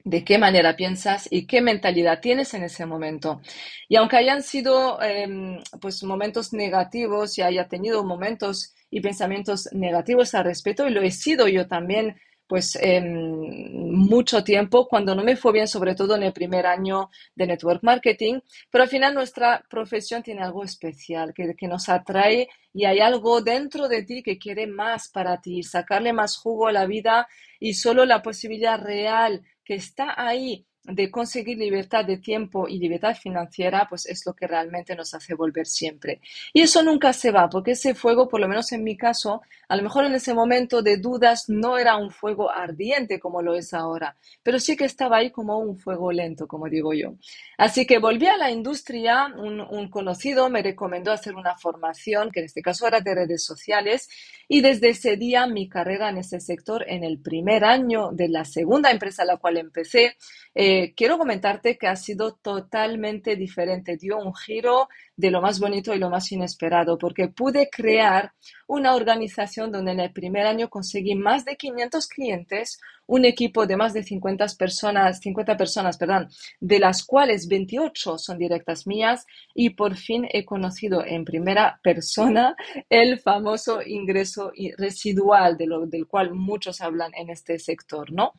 de 0.04 0.24
qué 0.24 0.38
manera 0.38 0.76
piensas 0.76 1.28
y 1.30 1.46
qué 1.46 1.62
mentalidad 1.62 2.22
tienes 2.22 2.54
en 2.54 2.64
ese 2.64 2.86
momento. 2.86 3.42
Y 3.88 3.96
aunque 3.98 4.18
hayan 4.18 4.42
sido 4.42 5.02
em, 5.02 5.60
pues 5.80 6.04
momentos 6.04 6.54
negativos 6.54 7.38
y 7.38 7.44
haya 7.44 7.68
tenido 7.68 8.04
momentos 8.04 8.74
y 8.90 9.02
pensamientos 9.02 9.70
negativos 9.74 10.34
al 10.34 10.46
respecto, 10.46 10.88
y 10.88 10.92
lo 10.92 11.02
he 11.02 11.12
sido 11.12 11.48
yo 11.48 11.68
también 11.68 12.18
pues 12.52 12.78
mucho 12.84 14.44
tiempo 14.44 14.86
cuando 14.86 15.16
no 15.16 15.24
me 15.24 15.38
fue 15.38 15.54
bien, 15.54 15.70
sobre 15.70 15.96
todo 15.96 16.18
en 16.18 16.24
el 16.24 16.34
primer 16.34 16.66
año 16.66 17.10
de 17.34 17.48
network 17.48 17.82
marketing, 17.82 18.42
pero 18.70 18.84
al 18.84 18.90
final 18.90 19.14
nuestra 19.14 19.64
profesión 19.70 20.22
tiene 20.22 20.44
algo 20.44 20.62
especial 20.62 21.34
que, 21.34 21.56
que 21.56 21.68
nos 21.70 21.88
atrae 21.88 22.50
y 22.74 22.84
hay 22.84 23.00
algo 23.00 23.40
dentro 23.40 23.88
de 23.88 24.04
ti 24.04 24.22
que 24.22 24.38
quiere 24.38 24.68
más 24.68 25.08
para 25.08 25.40
ti, 25.40 25.64
sacarle 25.64 26.12
más 26.12 26.36
jugo 26.36 26.68
a 26.68 26.74
la 26.74 26.86
vida 26.86 27.26
y 27.58 27.76
solo 27.76 28.04
la 28.04 28.22
posibilidad 28.22 28.78
real 28.78 29.44
que 29.64 29.76
está 29.76 30.14
ahí 30.18 30.68
de 30.84 31.12
conseguir 31.12 31.58
libertad 31.58 32.06
de 32.06 32.18
tiempo 32.18 32.68
y 32.68 32.80
libertad 32.80 33.16
financiera, 33.16 33.86
pues 33.88 34.06
es 34.08 34.26
lo 34.26 34.34
que 34.34 34.48
realmente 34.48 34.96
nos 34.96 35.14
hace 35.14 35.36
volver 35.36 35.68
siempre. 35.68 36.22
Y 36.54 36.62
eso 36.62 36.82
nunca 36.84 37.14
se 37.14 37.32
va, 37.32 37.50
porque 37.50 37.72
ese 37.72 37.94
fuego, 37.94 38.28
por 38.28 38.40
lo 38.40 38.48
menos 38.48 38.72
en 38.72 38.84
mi 38.84 38.98
caso, 38.98 39.42
a 39.68 39.76
lo 39.76 39.84
mejor 39.84 40.06
en 40.06 40.16
ese 40.16 40.34
momento 40.34 40.82
de 40.82 40.98
dudas 40.98 41.46
no 41.48 41.78
era 41.78 41.98
un 41.98 42.10
fuego 42.10 42.50
ardiente 42.52 43.20
como 43.20 43.42
lo 43.42 43.54
es 43.54 43.74
ahora, 43.74 44.18
pero 44.44 44.60
sí 44.60 44.76
que 44.76 44.86
estaba 44.86 45.18
ahí 45.18 45.32
como 45.32 45.60
un 45.60 45.78
fuego 45.78 46.12
lento, 46.12 46.48
como 46.48 46.68
digo 46.68 46.94
yo. 46.94 47.14
Así 47.58 47.86
que 47.86 48.00
volví 48.00 48.26
a 48.26 48.38
la 48.38 48.50
industria, 48.50 49.28
un, 49.38 49.90
conocido 49.90 50.50
me 50.50 50.64
recomendó 50.64 51.12
hacer 51.12 51.36
una 51.36 51.56
formación, 51.58 52.32
que 52.32 52.40
en 52.40 52.48
este 52.48 52.62
caso 52.62 52.88
era 52.88 53.02
de 53.02 53.14
redes 53.14 53.44
sociales, 53.44 54.10
y 54.54 54.60
desde 54.60 54.90
ese 54.90 55.16
día 55.16 55.48
mi 55.48 55.70
carrera 55.70 56.10
en 56.10 56.18
ese 56.18 56.42
sector, 56.42 56.84
en 56.86 57.06
el 57.06 57.22
primer 57.22 57.64
año 57.64 58.10
de 58.12 58.28
la 58.28 58.44
segunda 58.44 58.92
empresa 58.92 59.24
a 59.24 59.26
la 59.26 59.38
cual 59.38 59.56
empecé, 59.56 60.18
eh, 60.54 60.94
quiero 60.94 61.18
comentarte 61.18 61.78
que 61.78 61.88
ha 61.88 61.96
sido 61.96 62.34
totalmente 62.36 63.38
diferente, 63.38 63.96
dio 63.96 64.18
un 64.18 64.36
giro 64.36 64.90
de 65.16 65.32
lo 65.32 65.42
más 65.42 65.58
bonito 65.62 65.94
y 65.94 66.00
lo 66.00 66.10
más 66.10 66.30
inesperado, 66.34 66.98
porque 66.98 67.30
pude 67.30 67.70
crear 67.72 68.34
una 68.72 68.96
organización 68.96 69.70
donde 69.70 69.92
en 69.92 70.00
el 70.00 70.14
primer 70.14 70.48
año 70.48 70.70
conseguí 70.70 71.14
más 71.14 71.44
de 71.44 71.58
500 71.58 72.08
clientes, 72.08 72.80
un 73.06 73.26
equipo 73.26 73.68
de 73.68 73.76
más 73.76 73.94
de 73.94 74.02
50 74.02 74.46
personas, 74.58 75.20
50 75.20 75.58
personas, 75.58 75.98
perdón, 75.98 76.30
de 76.62 76.80
las 76.80 77.04
cuales 77.04 77.50
28 77.50 78.18
son 78.18 78.38
directas 78.38 78.88
mías 78.88 79.26
y 79.54 79.72
por 79.72 79.98
fin 79.98 80.26
he 80.32 80.46
conocido 80.46 81.04
en 81.06 81.26
primera 81.26 81.82
persona 81.84 82.56
el 82.90 83.20
famoso 83.20 83.82
ingreso 83.82 84.54
residual 84.78 85.58
de 85.58 85.68
lo, 85.68 85.86
del 85.86 86.08
cual 86.08 86.34
muchos 86.34 86.80
hablan 86.80 87.12
en 87.16 87.30
este 87.30 87.60
sector, 87.60 88.10
¿no? 88.14 88.36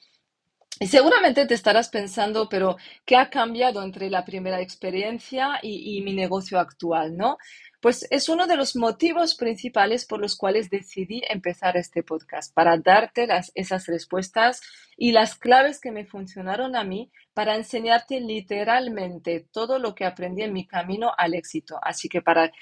Y 0.80 0.86
seguramente 0.88 1.46
te 1.46 1.54
estarás 1.54 1.90
pensando, 1.90 2.48
pero 2.48 2.76
¿qué 3.04 3.16
ha 3.16 3.28
cambiado 3.30 3.82
entre 3.82 4.10
la 4.10 4.24
primera 4.24 4.60
experiencia 4.60 5.58
y, 5.62 6.00
mi 6.00 6.14
negocio 6.14 6.58
actual, 6.58 7.16
no? 7.16 7.36
Pues 7.82 8.06
es 8.10 8.28
uno 8.28 8.46
de 8.46 8.54
los 8.54 8.76
motivos 8.76 9.34
principales 9.34 10.06
por 10.06 10.20
los 10.20 10.36
cuales 10.36 10.70
decidí 10.70 11.20
empezar 11.28 11.76
este 11.76 12.04
podcast, 12.04 12.54
para 12.54 12.78
darte 12.78 13.26
las, 13.26 13.50
esas 13.56 13.86
respuestas 13.86 14.60
y 14.96 15.10
las 15.10 15.34
claves 15.34 15.80
que 15.80 15.90
me 15.90 16.06
funcionaron 16.06 16.76
a 16.76 16.84
mí 16.84 17.10
para 17.34 17.56
enseñarte 17.56 18.20
literalmente 18.20 19.48
todo 19.50 19.80
lo 19.80 19.96
que 19.96 20.04
aprendí 20.04 20.42
en 20.42 20.52
mi 20.52 20.64
camino 20.64 21.10
al 21.18 21.34
éxito. 21.34 21.80
Así 21.82 22.08
que 22.08 22.22
para 22.22 22.52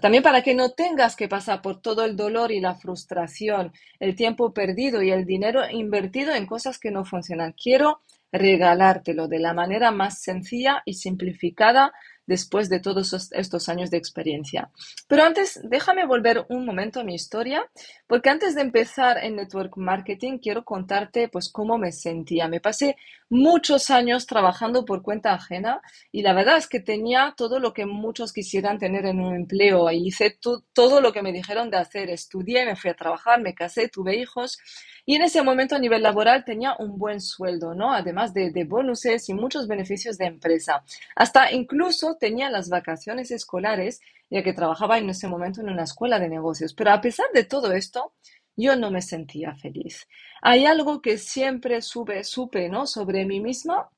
también 0.00 0.24
para 0.24 0.42
que 0.42 0.54
no 0.54 0.70
tengas 0.70 1.14
que 1.14 1.28
pasar 1.28 1.62
por 1.62 1.80
todo 1.80 2.04
el 2.04 2.16
dolor 2.16 2.50
y 2.50 2.58
la 2.58 2.74
frustración, 2.74 3.72
el 4.00 4.16
tiempo 4.16 4.52
perdido 4.52 5.02
y 5.02 5.12
el 5.12 5.24
dinero 5.24 5.60
invertido 5.70 6.34
en 6.34 6.46
cosas 6.46 6.80
que 6.80 6.90
no 6.90 7.04
funcionan. 7.04 7.52
Quiero 7.52 8.00
regalártelo 8.32 9.28
de 9.28 9.38
la 9.38 9.54
manera 9.54 9.92
más 9.92 10.20
sencilla 10.20 10.82
y 10.84 10.94
simplificada 10.94 11.92
después 12.26 12.68
de 12.68 12.80
todos 12.80 13.30
estos 13.32 13.68
años 13.68 13.90
de 13.90 13.98
experiencia. 13.98 14.70
Pero 15.08 15.24
antes, 15.24 15.60
déjame 15.64 16.06
volver 16.06 16.46
un 16.48 16.64
momento 16.64 17.00
a 17.00 17.04
mi 17.04 17.14
historia, 17.14 17.64
porque 18.06 18.30
antes 18.30 18.54
de 18.54 18.62
empezar 18.62 19.18
en 19.22 19.36
Network 19.36 19.76
Marketing, 19.76 20.38
quiero 20.38 20.64
contarte 20.64 21.28
pues 21.28 21.50
cómo 21.50 21.78
me 21.78 21.92
sentía. 21.92 22.48
Me 22.48 22.60
pasé 22.60 22.96
muchos 23.28 23.90
años 23.90 24.26
trabajando 24.26 24.84
por 24.84 25.02
cuenta 25.02 25.34
ajena 25.34 25.80
y 26.12 26.22
la 26.22 26.32
verdad 26.32 26.56
es 26.56 26.68
que 26.68 26.80
tenía 26.80 27.34
todo 27.36 27.58
lo 27.58 27.72
que 27.72 27.86
muchos 27.86 28.32
quisieran 28.32 28.78
tener 28.78 29.06
en 29.06 29.20
un 29.20 29.34
empleo. 29.34 29.90
Hice 29.90 30.38
todo 30.72 31.00
lo 31.00 31.12
que 31.12 31.22
me 31.22 31.32
dijeron 31.32 31.70
de 31.70 31.78
hacer. 31.78 32.10
Estudié, 32.10 32.64
me 32.64 32.76
fui 32.76 32.90
a 32.90 32.94
trabajar, 32.94 33.40
me 33.40 33.54
casé, 33.54 33.88
tuve 33.88 34.16
hijos 34.16 34.58
y 35.06 35.16
en 35.16 35.22
ese 35.22 35.42
momento 35.42 35.74
a 35.74 35.78
nivel 35.78 36.02
laboral 36.02 36.44
tenía 36.44 36.76
un 36.78 36.98
buen 36.98 37.20
sueldo, 37.20 37.74
¿no? 37.74 37.92
Además 37.92 38.32
de, 38.32 38.50
de 38.50 38.64
bonuses 38.64 39.28
y 39.28 39.34
muchos 39.34 39.68
beneficios 39.68 40.16
de 40.16 40.26
empresa. 40.26 40.82
Hasta 41.14 41.52
incluso 41.52 42.13
tenía 42.16 42.50
las 42.50 42.68
vacaciones 42.68 43.30
escolares, 43.30 44.00
ya 44.30 44.42
que 44.42 44.52
trabajaba 44.52 44.98
en 44.98 45.10
ese 45.10 45.28
momento 45.28 45.60
en 45.60 45.70
una 45.70 45.84
escuela 45.84 46.18
de 46.18 46.28
negocios. 46.28 46.74
Pero 46.74 46.90
a 46.92 47.00
pesar 47.00 47.26
de 47.34 47.44
todo 47.44 47.72
esto, 47.72 48.12
yo 48.56 48.76
no 48.76 48.90
me 48.90 49.02
sentía 49.02 49.54
feliz. 49.56 50.06
Hay 50.42 50.66
algo 50.66 51.00
que 51.00 51.18
siempre 51.18 51.82
sube, 51.82 52.24
supe, 52.24 52.68
¿no? 52.68 52.86
Sobre 52.86 53.24
mí 53.24 53.40
misma, 53.40 53.88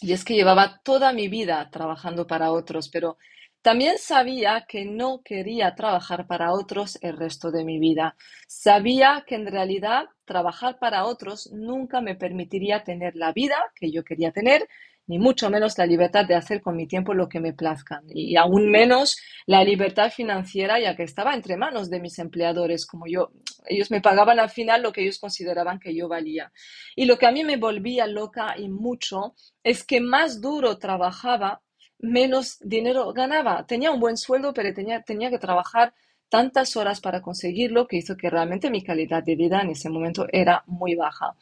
y 0.00 0.12
es 0.12 0.24
que 0.24 0.34
llevaba 0.34 0.80
toda 0.82 1.12
mi 1.12 1.28
vida 1.28 1.68
trabajando 1.70 2.26
para 2.26 2.52
otros, 2.52 2.88
pero 2.88 3.18
también 3.62 3.98
sabía 3.98 4.64
que 4.66 4.86
no 4.86 5.20
quería 5.22 5.74
trabajar 5.74 6.26
para 6.26 6.52
otros 6.52 6.98
el 7.02 7.18
resto 7.18 7.50
de 7.50 7.64
mi 7.64 7.78
vida. 7.78 8.16
Sabía 8.48 9.24
que 9.26 9.34
en 9.34 9.46
realidad 9.46 10.06
trabajar 10.24 10.78
para 10.78 11.04
otros 11.04 11.50
nunca 11.52 12.00
me 12.00 12.14
permitiría 12.14 12.84
tener 12.84 13.16
la 13.16 13.32
vida 13.32 13.56
que 13.74 13.92
yo 13.92 14.02
quería 14.02 14.32
tener, 14.32 14.66
ni 15.10 15.18
mucho 15.18 15.50
menos 15.50 15.76
la 15.76 15.86
libertad 15.86 16.24
de 16.24 16.36
hacer 16.36 16.62
con 16.62 16.76
mi 16.76 16.86
tiempo 16.86 17.14
lo 17.14 17.28
que 17.28 17.40
me 17.40 17.52
plazca, 17.52 18.00
y 18.14 18.36
aún 18.36 18.70
menos 18.70 19.20
la 19.44 19.64
libertad 19.64 20.12
financiera, 20.12 20.78
ya 20.78 20.94
que 20.94 21.02
estaba 21.02 21.34
entre 21.34 21.56
manos 21.56 21.90
de 21.90 21.98
mis 21.98 22.16
empleadores, 22.20 22.86
como 22.86 23.08
yo, 23.08 23.32
ellos 23.66 23.90
me 23.90 24.00
pagaban 24.00 24.38
al 24.38 24.50
final 24.50 24.84
lo 24.84 24.92
que 24.92 25.02
ellos 25.02 25.18
consideraban 25.18 25.80
que 25.80 25.96
yo 25.96 26.06
valía. 26.06 26.52
Y 26.94 27.06
lo 27.06 27.18
que 27.18 27.26
a 27.26 27.32
mí 27.32 27.42
me 27.42 27.56
volvía 27.56 28.06
loca 28.06 28.54
y 28.56 28.68
mucho 28.68 29.34
es 29.64 29.82
que 29.82 30.00
más 30.00 30.40
duro 30.40 30.78
trabajaba, 30.78 31.60
menos 31.98 32.58
dinero 32.60 33.12
ganaba. 33.12 33.66
Tenía 33.66 33.90
un 33.90 33.98
buen 33.98 34.16
sueldo, 34.16 34.54
pero 34.54 34.72
tenía, 34.72 35.02
tenía 35.02 35.28
que 35.28 35.40
trabajar 35.40 35.92
tantas 36.30 36.76
horas 36.76 37.00
para 37.00 37.20
conseguirlo 37.20 37.86
que 37.86 37.98
hizo 37.98 38.16
que 38.16 38.30
realmente 38.30 38.70
mi 38.70 38.82
calidad 38.82 39.22
de 39.22 39.36
vida 39.36 39.60
en 39.60 39.70
ese 39.70 39.90
momento 39.90 40.26
era 40.32 40.64
muy 40.66 40.94
baja. 40.94 41.34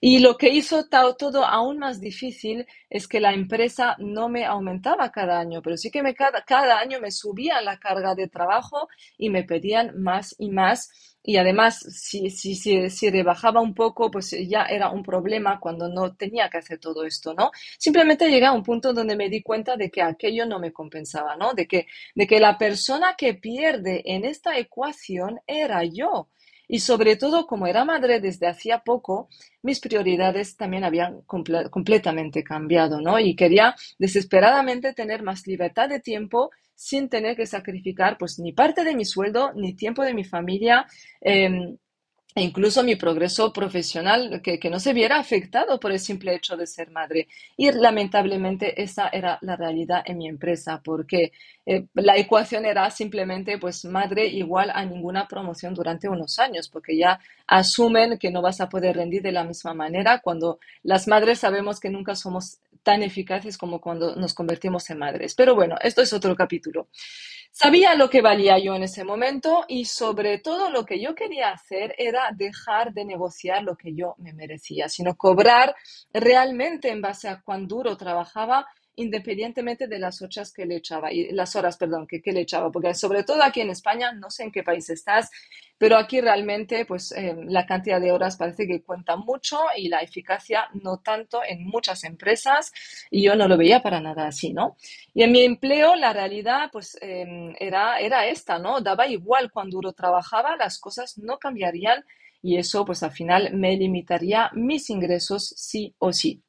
Y 0.00 0.20
lo 0.20 0.36
que 0.36 0.50
hizo 0.50 0.84
todo 1.18 1.44
aún 1.44 1.78
más 1.78 2.00
difícil 2.00 2.66
es 2.88 3.08
que 3.08 3.20
la 3.20 3.32
empresa 3.32 3.96
no 3.98 4.28
me 4.28 4.44
aumentaba 4.44 5.10
cada 5.10 5.40
año, 5.40 5.62
pero 5.62 5.76
sí 5.76 5.90
que 5.90 6.02
me, 6.02 6.14
cada, 6.14 6.42
cada 6.42 6.78
año 6.78 7.00
me 7.00 7.10
subía 7.10 7.60
la 7.62 7.78
carga 7.78 8.14
de 8.14 8.28
trabajo 8.28 8.88
y 9.18 9.30
me 9.30 9.42
pedían 9.42 10.00
más 10.00 10.36
y 10.38 10.50
más 10.50 11.13
y 11.26 11.38
además, 11.38 11.78
si, 11.78 12.28
si, 12.28 12.54
si, 12.54 12.90
si, 12.90 13.10
rebajaba 13.10 13.62
un 13.62 13.74
poco, 13.74 14.10
pues 14.10 14.36
ya 14.46 14.64
era 14.64 14.90
un 14.90 15.02
problema 15.02 15.58
cuando 15.58 15.88
no 15.88 16.14
tenía 16.14 16.50
que 16.50 16.58
hacer 16.58 16.78
todo 16.78 17.02
esto, 17.04 17.32
¿no? 17.32 17.50
Simplemente 17.78 18.28
llegué 18.28 18.44
a 18.44 18.52
un 18.52 18.62
punto 18.62 18.92
donde 18.92 19.16
me 19.16 19.30
di 19.30 19.42
cuenta 19.42 19.74
de 19.78 19.90
que 19.90 20.02
aquello 20.02 20.44
no 20.44 20.58
me 20.58 20.70
compensaba, 20.70 21.34
¿no? 21.34 21.54
De 21.54 21.66
que, 21.66 21.86
de 22.14 22.26
que 22.26 22.40
la 22.40 22.58
persona 22.58 23.14
que 23.16 23.32
pierde 23.32 24.02
en 24.04 24.26
esta 24.26 24.58
ecuación 24.58 25.40
era 25.46 25.82
yo. 25.84 26.28
Y 26.68 26.80
sobre 26.80 27.16
todo, 27.16 27.46
como 27.46 27.66
era 27.66 27.86
madre 27.86 28.20
desde 28.20 28.46
hacía 28.46 28.80
poco, 28.80 29.28
mis 29.62 29.80
prioridades 29.80 30.58
también 30.58 30.84
habían 30.84 31.22
completamente 31.22 32.44
cambiado, 32.44 33.00
¿no? 33.00 33.18
Y 33.18 33.34
quería 33.34 33.74
desesperadamente 33.98 34.92
tener 34.92 35.22
más 35.22 35.46
libertad 35.46 35.88
de 35.88 36.00
tiempo 36.00 36.50
sin 36.74 37.08
tener 37.08 37.36
que 37.36 37.46
sacrificar 37.46 38.18
pues 38.18 38.38
ni 38.38 38.52
parte 38.52 38.84
de 38.84 38.94
mi 38.94 39.04
sueldo 39.04 39.52
ni 39.54 39.74
tiempo 39.74 40.02
de 40.02 40.14
mi 40.14 40.24
familia. 40.24 40.86
Em, 41.20 41.76
e 42.36 42.42
incluso 42.42 42.82
mi 42.82 42.96
progreso 42.96 43.52
profesional, 43.52 44.42
que, 44.42 44.58
no 44.68 44.80
se 44.80 44.92
viera 44.92 45.20
afectado 45.20 45.78
por 45.78 45.92
el 45.92 46.00
simple 46.00 46.34
hecho 46.34 46.56
de 46.56 46.66
ser 46.66 46.90
madre. 46.90 47.28
Y 47.56 47.70
lamentablemente 47.70 48.82
esa 48.82 49.08
era 49.08 49.38
la 49.42 49.54
realidad 49.54 50.02
en 50.04 50.18
mi 50.18 50.26
empresa, 50.28 50.80
porque 50.82 51.30
eh, 51.64 51.86
la 51.94 52.16
ecuación 52.16 52.66
era 52.66 52.90
simplemente 52.90 53.58
pues 53.58 53.84
madre 53.84 54.26
igual 54.26 54.70
a 54.74 54.84
ninguna 54.84 55.28
promoción 55.28 55.74
durante 55.74 56.08
unos 56.08 56.40
años, 56.40 56.68
porque 56.68 56.96
ya 56.96 57.20
asumen 57.46 58.18
que 58.18 58.32
no 58.32 58.42
vas 58.42 58.60
a 58.60 58.68
poder 58.68 58.96
rendir 58.96 59.22
de 59.22 59.30
la 59.30 59.44
misma 59.44 59.72
manera 59.72 60.20
cuando 60.20 60.58
las 60.82 61.06
madres 61.06 61.38
sabemos 61.38 61.78
que 61.78 61.90
nunca 61.90 62.16
somos 62.16 62.58
tan 62.84 63.02
eficaces 63.02 63.58
como 63.58 63.80
cuando 63.80 64.14
nos 64.14 64.34
convertimos 64.34 64.88
en 64.90 64.98
madres. 64.98 65.34
Pero 65.34 65.56
bueno, 65.56 65.74
esto 65.80 66.02
es 66.02 66.12
otro 66.12 66.36
capítulo. 66.36 66.88
Sabía 67.50 67.94
lo 67.94 68.10
que 68.10 68.20
valía 68.20 68.58
yo 68.58 68.74
en 68.74 68.82
ese 68.82 69.04
momento 69.04 69.64
y 69.68 69.84
sobre 69.84 70.38
todo 70.38 70.70
lo 70.70 70.84
que 70.84 71.00
yo 71.00 71.14
quería 71.14 71.50
hacer 71.50 71.94
era 71.98 72.30
dejar 72.34 72.92
de 72.92 73.04
negociar 73.04 73.62
lo 73.62 73.76
que 73.76 73.94
yo 73.94 74.14
me 74.18 74.32
merecía, 74.32 74.88
sino 74.88 75.16
cobrar 75.16 75.74
realmente 76.12 76.90
en 76.90 77.00
base 77.00 77.28
a 77.28 77.40
cuán 77.40 77.66
duro 77.68 77.96
trabajaba 77.96 78.66
independientemente 78.96 79.86
de 79.88 79.98
las 79.98 80.22
horas 80.22 80.52
que 80.52 80.66
le 80.66 80.76
echaba, 80.76 81.12
y 81.12 81.30
las 81.32 81.56
horas, 81.56 81.76
perdón, 81.76 82.06
que, 82.06 82.22
que, 82.22 82.32
le 82.32 82.40
echaba, 82.40 82.70
porque 82.70 82.94
sobre 82.94 83.24
todo 83.24 83.42
aquí 83.42 83.60
en 83.60 83.70
España, 83.70 84.12
no 84.12 84.30
sé 84.30 84.44
en 84.44 84.52
qué 84.52 84.62
país 84.62 84.88
estás, 84.90 85.30
pero 85.78 85.96
aquí 85.96 86.20
realmente, 86.20 86.84
pues 86.86 87.12
eh, 87.12 87.36
la 87.46 87.66
cantidad 87.66 88.00
de 88.00 88.12
horas 88.12 88.36
parece 88.36 88.66
que 88.66 88.82
cuenta 88.82 89.16
mucho 89.16 89.58
y 89.76 89.88
la 89.88 90.00
eficacia 90.00 90.68
no 90.74 90.98
tanto 90.98 91.40
en 91.46 91.64
muchas 91.66 92.04
empresas, 92.04 92.72
y 93.10 93.22
yo 93.24 93.34
no 93.36 93.48
lo 93.48 93.56
veía 93.56 93.82
para 93.82 94.00
nada 94.00 94.26
así, 94.28 94.52
¿no? 94.52 94.76
Y 95.12 95.22
en 95.22 95.32
mi 95.32 95.42
empleo, 95.42 95.94
la 95.96 96.12
realidad, 96.12 96.70
pues 96.72 96.96
em, 97.00 97.54
era, 97.58 97.98
era 97.98 98.26
esta, 98.26 98.58
¿no? 98.58 98.80
Daba 98.80 99.06
igual 99.06 99.50
cuando 99.50 99.74
duro 99.74 99.92
trabajaba, 99.92 100.56
las 100.56 100.78
cosas 100.78 101.18
no 101.18 101.38
cambiarían 101.38 102.04
y 102.42 102.58
eso, 102.58 102.84
pues 102.84 103.02
al 103.02 103.10
final 103.10 103.54
me 103.54 103.74
limitaría 103.76 104.50
mis 104.52 104.90
ingresos 104.90 105.54
sí 105.56 105.94
o 105.98 106.12
sí. 106.12 106.42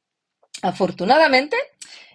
Afortunadamente, 0.62 1.56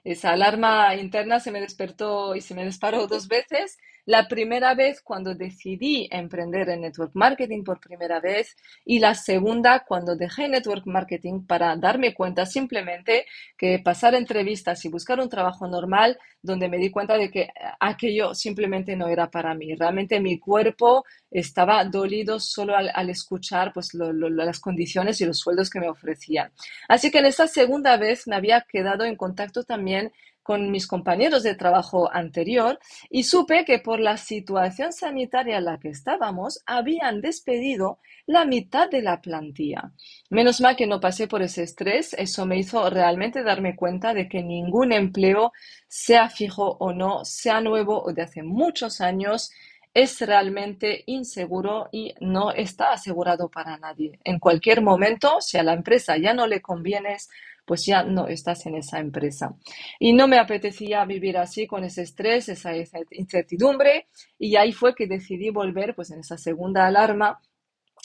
esa 0.04 0.32
alarma 0.32 0.96
interna 0.96 1.40
se 1.40 1.52
me 1.52 1.62
despertó 1.62 2.36
y 2.36 2.42
se 2.42 2.56
me 2.56 2.66
disparó 2.66 3.08
dos 3.08 3.28
veces 3.28 3.78
La 4.06 4.28
primera 4.28 4.74
vez 4.74 5.02
cuando 5.02 5.36
decidí 5.36 6.08
emprender 6.12 6.70
en 6.70 6.82
network 6.82 7.12
marketing 7.14 7.64
por 7.64 7.80
primera 7.80 8.20
vez 8.20 8.56
y 8.84 9.00
la 9.00 9.14
segunda 9.14 9.86
cuando 9.88 10.16
dejé 10.16 10.48
network 10.48 10.88
marketing 10.88 11.46
para 11.46 11.76
darme 11.76 12.14
cuenta 12.14 12.46
simplemente 12.46 13.26
que 13.58 13.80
pasar 13.80 14.16
entrevistas 14.16 14.84
y 14.86 14.90
buscar 14.90 15.20
un 15.20 15.30
trabajo 15.30 15.68
normal 15.68 16.18
donde 16.42 16.68
me 16.68 16.78
di 16.78 16.90
cuenta 16.90 17.18
de 17.18 17.30
que 17.30 17.50
aquello 17.80 18.34
simplemente 18.34 18.96
no 18.96 19.08
era 19.08 19.30
para 19.30 19.54
mí. 19.54 19.76
Realmente 19.76 20.20
mi 20.20 20.40
cuerpo 20.40 21.06
estaba 21.30 21.84
dolido 21.86 22.40
solo 22.40 22.76
al, 22.76 23.10
escuchar 23.10 23.72
pues, 23.74 23.94
las 23.94 24.60
condiciones 24.60 25.22
y 25.22 25.26
los 25.26 25.40
sueldos 25.40 25.70
que 25.70 25.80
me 25.80 25.90
ofrecían. 25.90 26.52
Así 26.88 27.12
que 27.12 27.20
en 27.20 27.28
esa 27.28 27.48
segunda 27.48 27.98
vez 27.98 28.28
me 28.28 28.36
había 28.36 28.62
quedado 28.62 29.06
en 29.06 29.16
contacto 29.16 29.64
también 29.64 30.12
con 30.44 30.72
mis 30.72 30.88
compañeros 30.88 31.44
de 31.44 31.56
trabajo 31.56 32.12
anterior 32.12 32.80
y 33.10 33.24
supe 33.24 33.66
que 33.66 33.80
por 33.80 34.00
la 34.00 34.18
situación 34.18 34.94
sanitaria 34.94 35.58
en 35.58 35.66
la 35.66 35.80
que 35.80 35.90
estábamos 35.90 36.62
habían 36.66 37.22
despedido 37.22 38.00
la 38.26 38.46
mitad 38.46 38.90
de 38.90 39.02
la 39.02 39.22
plantilla. 39.22 39.92
Menos 40.30 40.62
mal 40.62 40.76
que 40.76 40.88
no 40.88 41.00
pasé 41.00 41.28
por 41.28 41.42
ese 41.42 41.64
estrés, 41.64 42.14
eso 42.14 42.46
me 42.46 42.58
hizo 42.58 42.90
realmente 42.90 43.44
darme 43.44 43.76
cuenta 43.76 44.14
de 44.14 44.28
que 44.28 44.44
ningún 44.44 44.92
empleo, 44.92 45.52
sea 45.88 46.30
fijo 46.30 46.78
o 46.80 46.94
no, 46.94 47.26
sea 47.26 47.62
nuevo 47.62 48.02
o 48.02 48.14
de 48.14 48.22
hace 48.22 48.44
muchos 48.44 49.02
años, 49.02 49.52
es 49.94 50.22
realmente 50.22 51.04
inseguro 51.06 51.90
y 51.92 52.14
no 52.22 52.52
está 52.52 52.94
asegurado 52.94 53.50
para 53.50 53.78
nadie. 53.78 54.20
En 54.24 54.40
cualquier 54.40 54.82
momento, 54.82 55.42
si 55.42 55.58
a 55.58 55.64
la 55.64 55.74
empresa 55.74 56.18
ya 56.18 56.34
no 56.34 56.48
le 56.48 56.62
convienes, 56.62 57.30
pues 57.66 57.86
ya 57.86 58.04
no 58.04 58.28
estás 58.28 58.66
en 58.66 58.76
esa 58.76 59.00
empresa. 59.00 59.56
Y 60.00 60.14
no 60.14 60.28
me 60.28 60.40
apetecía 60.40 61.06
vivir 61.06 61.38
así 61.38 61.68
con 61.68 61.84
ese 61.84 62.04
estrés, 62.04 62.50
esa, 62.50 62.72
incertidumbre, 63.12 64.08
y 64.38 64.56
ahí 64.56 64.74
fue 64.74 64.96
que 64.96 65.08
decidí 65.08 65.50
volver, 65.50 65.96
pues 65.96 66.12
en 66.12 66.20
esa 66.20 66.38
segunda 66.38 66.86
alarma 66.88 67.40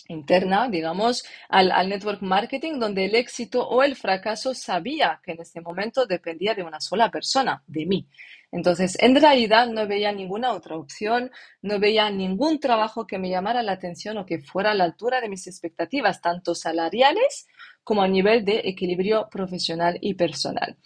interna, 0.09 0.69
digamos, 0.69 1.25
al, 1.49 1.71
al, 1.73 1.89
network 1.89 2.23
marketing, 2.23 2.79
donde 2.79 3.07
el 3.07 3.15
éxito 3.15 3.67
o 3.67 3.83
el 3.83 3.97
fracaso 3.97 4.55
sabía 4.55 5.21
que 5.25 5.33
en 5.33 5.41
ese 5.41 5.61
momento 5.61 6.07
dependía 6.07 6.55
de 6.55 6.63
una 6.63 6.81
sola 6.81 7.11
persona, 7.11 7.63
de 7.67 7.87
mí. 7.87 8.09
Entonces, 8.53 8.97
en 9.01 9.15
realidad 9.21 9.69
no 9.69 9.87
veía 9.87 10.13
ninguna 10.13 10.53
otra 10.53 10.77
opción, 10.77 11.31
no 11.63 11.79
veía 11.79 12.09
ningún 12.11 12.61
trabajo 12.61 13.07
que 13.07 13.19
me 13.19 13.29
llamara 13.29 13.63
la 13.63 13.73
atención 13.73 14.19
o 14.19 14.27
que 14.27 14.39
fuera 14.39 14.71
a 14.71 14.75
la 14.75 14.85
altura 14.85 15.21
de 15.21 15.29
mis 15.29 15.47
expectativas, 15.47 16.21
tanto 16.21 16.55
salariales 16.55 17.49
como 17.83 18.03
a 18.03 18.09
nivel 18.09 18.45
de 18.45 18.63
equilibrio 18.65 19.29
profesional 19.31 19.99
y 20.01 20.15
personal. 20.15 20.77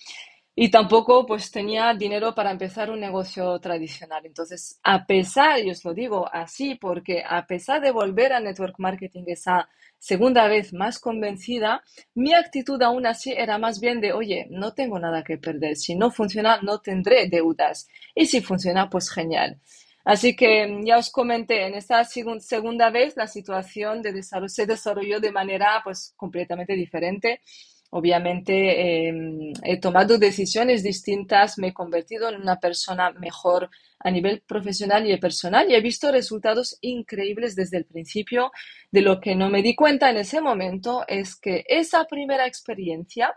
Y 0.55 0.71
tampoco 0.71 1.25
pues 1.27 1.51
tenía 1.51 1.95
dinero 1.95 2.35
para 2.35 2.51
empezar 2.51 2.91
un 2.91 3.01
negocio 3.01 3.59
tradicional. 3.61 4.27
Entonces, 4.27 4.79
a 4.83 5.07
pesar, 5.07 5.61
y 5.61 5.71
os 5.71 5.85
lo 5.85 5.95
digo 5.95 6.29
así, 6.33 6.75
porque 6.75 7.23
a 7.27 7.47
pesar 7.47 7.81
de 7.81 7.93
volver 7.93 8.33
a 8.33 8.41
network 8.41 8.75
marketing 8.79 9.25
esa 9.29 9.69
segunda 9.99 10.49
vez 10.49 10.73
más 10.73 10.99
convencida, 10.99 11.83
mi 12.15 12.35
actitud 12.35 12.83
aún 12.83 13.07
así 13.07 13.33
era 13.33 13.59
más 13.59 13.81
bien 13.81 14.01
de, 14.01 14.13
oye, 14.13 14.47
no 14.51 14.73
tengo 14.75 14.99
nada 14.99 15.23
que 15.23 15.39
perder. 15.39 15.77
Si 15.77 15.95
no 15.95 16.11
funciona, 16.11 16.61
no 16.63 16.81
tendré 16.81 17.29
deudas. 17.29 17.89
Y 18.15 18.27
si 18.27 18.41
funciona, 18.41 18.89
pues 18.91 19.11
genial. 19.11 19.61
Así 20.05 20.35
que 20.35 20.81
ya 20.85 20.99
os 20.99 21.11
comenté, 21.11 21.67
en 21.67 21.75
esta 21.75 22.03
segunda 22.05 22.91
vez 22.91 23.17
la 23.17 23.27
situación 23.27 24.03
de 24.03 24.13
desarrollo, 24.13 24.49
se 24.49 24.67
desarrolló 24.67 25.21
de 25.21 25.31
manera 25.31 25.81
pues 25.85 26.15
completamente 26.17 26.73
diferente. 26.75 27.43
Obviamente 27.93 29.09
em, 29.09 29.53
he 29.65 29.77
tomado 29.79 30.17
decisiones 30.17 30.85
distintas, 30.85 31.59
me 31.59 31.69
he 31.69 31.75
convertido 31.75 32.29
en 32.29 32.41
una 32.41 32.61
persona 32.61 33.11
mejor 33.11 33.69
a 33.99 34.11
nivel 34.13 34.43
profesional 34.43 35.11
y 35.11 35.17
personal 35.19 35.69
y 35.69 35.75
he 35.75 35.81
visto 35.81 36.13
resultados 36.13 36.79
increíbles 36.83 37.57
desde 37.57 37.79
el 37.79 37.87
principio. 37.87 38.53
De 38.93 39.03
lo 39.03 39.21
que 39.21 39.35
no 39.35 39.51
me 39.51 39.63
di 39.63 39.75
cuenta 39.75 40.09
en 40.09 40.19
ese 40.19 40.41
momento 40.41 41.05
es 41.09 41.35
que 41.35 41.65
esa 41.67 42.05
primera 42.05 42.47
experiencia 42.47 43.35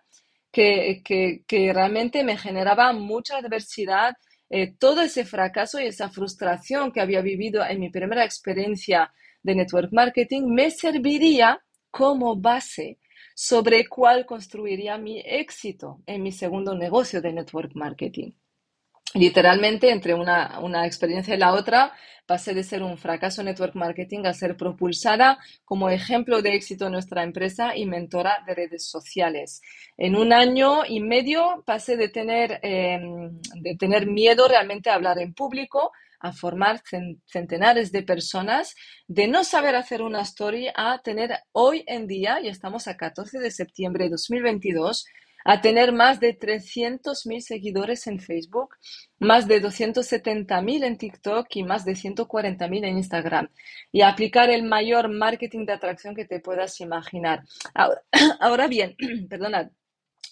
que, 0.51 1.01
que, 1.03 1.43
que 1.48 1.74
realmente 1.74 2.24
me 2.24 2.38
generaba 2.38 2.93
mucha 2.93 3.38
adversidad, 3.38 4.13
eh, 4.51 4.75
todo 4.77 5.01
ese 5.01 5.25
fracaso 5.25 5.81
y 5.81 5.88
esa 5.88 6.10
frustración 6.10 6.91
que 6.91 7.01
había 7.01 7.22
vivido 7.22 7.65
en 7.65 7.79
mi 7.79 7.89
primera 7.89 8.24
experiencia 8.24 9.12
de 9.41 9.55
network 9.55 9.91
marketing 9.91 10.43
me 10.45 10.69
serviría 10.69 11.60
como 11.89 12.36
base 12.36 13.00
sobre 13.35 13.87
cuál 13.87 14.25
construiría 14.25 14.97
mi 14.97 15.19
éxito 15.25 16.01
en 16.05 16.23
mi 16.23 16.31
segundo 16.31 16.75
negocio 16.75 17.21
de 17.21 17.33
network 17.33 17.71
marketing. 17.75 18.31
Literalmente, 19.15 19.91
entre 19.91 20.15
una, 20.15 20.59
una, 20.59 20.87
experiencia 20.87 21.35
y 21.35 21.37
la 21.37 21.53
otra, 21.53 21.93
pasé 22.25 22.53
de 22.55 22.63
ser 22.63 22.81
un 22.81 22.97
fracaso 22.97 23.43
network 23.43 23.75
marketing 23.75 24.25
a 24.25 24.33
ser 24.33 24.57
propulsada 24.57 25.37
como 25.65 25.89
ejemplo 25.89 26.41
de 26.41 26.55
éxito 26.55 26.87
en 26.87 26.93
nuestra 26.93 27.21
empresa 27.21 27.75
y 27.75 27.85
mentora 27.85 28.43
de 28.47 28.55
redes 28.55 28.87
sociales. 28.87 29.61
En 29.97 30.15
un 30.15 30.33
año 30.33 30.85
y 30.87 30.99
medio 30.99 31.63
pasé 31.65 31.95
de 31.95 32.10
tener, 32.10 32.60
em, 32.63 33.39
de 33.55 33.75
tener 33.75 34.08
miedo 34.08 34.47
realmente 34.47 34.89
a 34.89 34.95
hablar 34.95 35.19
en 35.19 35.34
público 35.34 35.91
a 36.23 36.31
formar 36.31 36.81
centenares 37.25 37.91
de 37.91 38.01
personas, 38.01 38.75
de 39.07 39.27
no 39.27 39.43
saber 39.43 39.75
hacer 39.75 40.01
una 40.01 40.21
story 40.21 40.69
a 40.73 40.99
tener 41.03 41.38
hoy 41.51 41.83
en 41.86 42.07
día, 42.07 42.39
y 42.41 42.47
estamos 42.47 42.88
a 42.88 42.95
14 42.95 43.39
de 43.39 43.51
septiembre 43.51 44.05
de 44.05 44.12
2022, 44.12 45.05
a 45.45 45.59
tener 45.59 45.91
más 45.91 46.21
de 46.21 46.39
300.000 46.39 47.41
seguidores 47.41 48.07
en 48.07 48.19
Facebook, 48.19 48.77
más 49.19 49.47
de 49.49 49.62
270.000 49.62 50.86
en 50.86 50.97
TikTok 50.97 51.47
y 51.49 51.63
más 51.63 51.83
de 51.83 51.91
140.000 51.91 52.86
en 52.86 52.97
Instagram. 52.97 53.49
Y 53.91 54.01
aplicar 54.01 54.49
el 54.49 54.63
mayor 54.63 55.09
marketing 55.09 55.65
de 55.65 55.73
atracción 55.73 56.15
que 56.15 56.23
te 56.23 56.39
puedas 56.39 56.79
imaginar. 56.79 57.43
Ahora, 57.73 58.01
ahora 58.39 58.67
bien, 58.67 58.95
perdonad, 59.29 59.67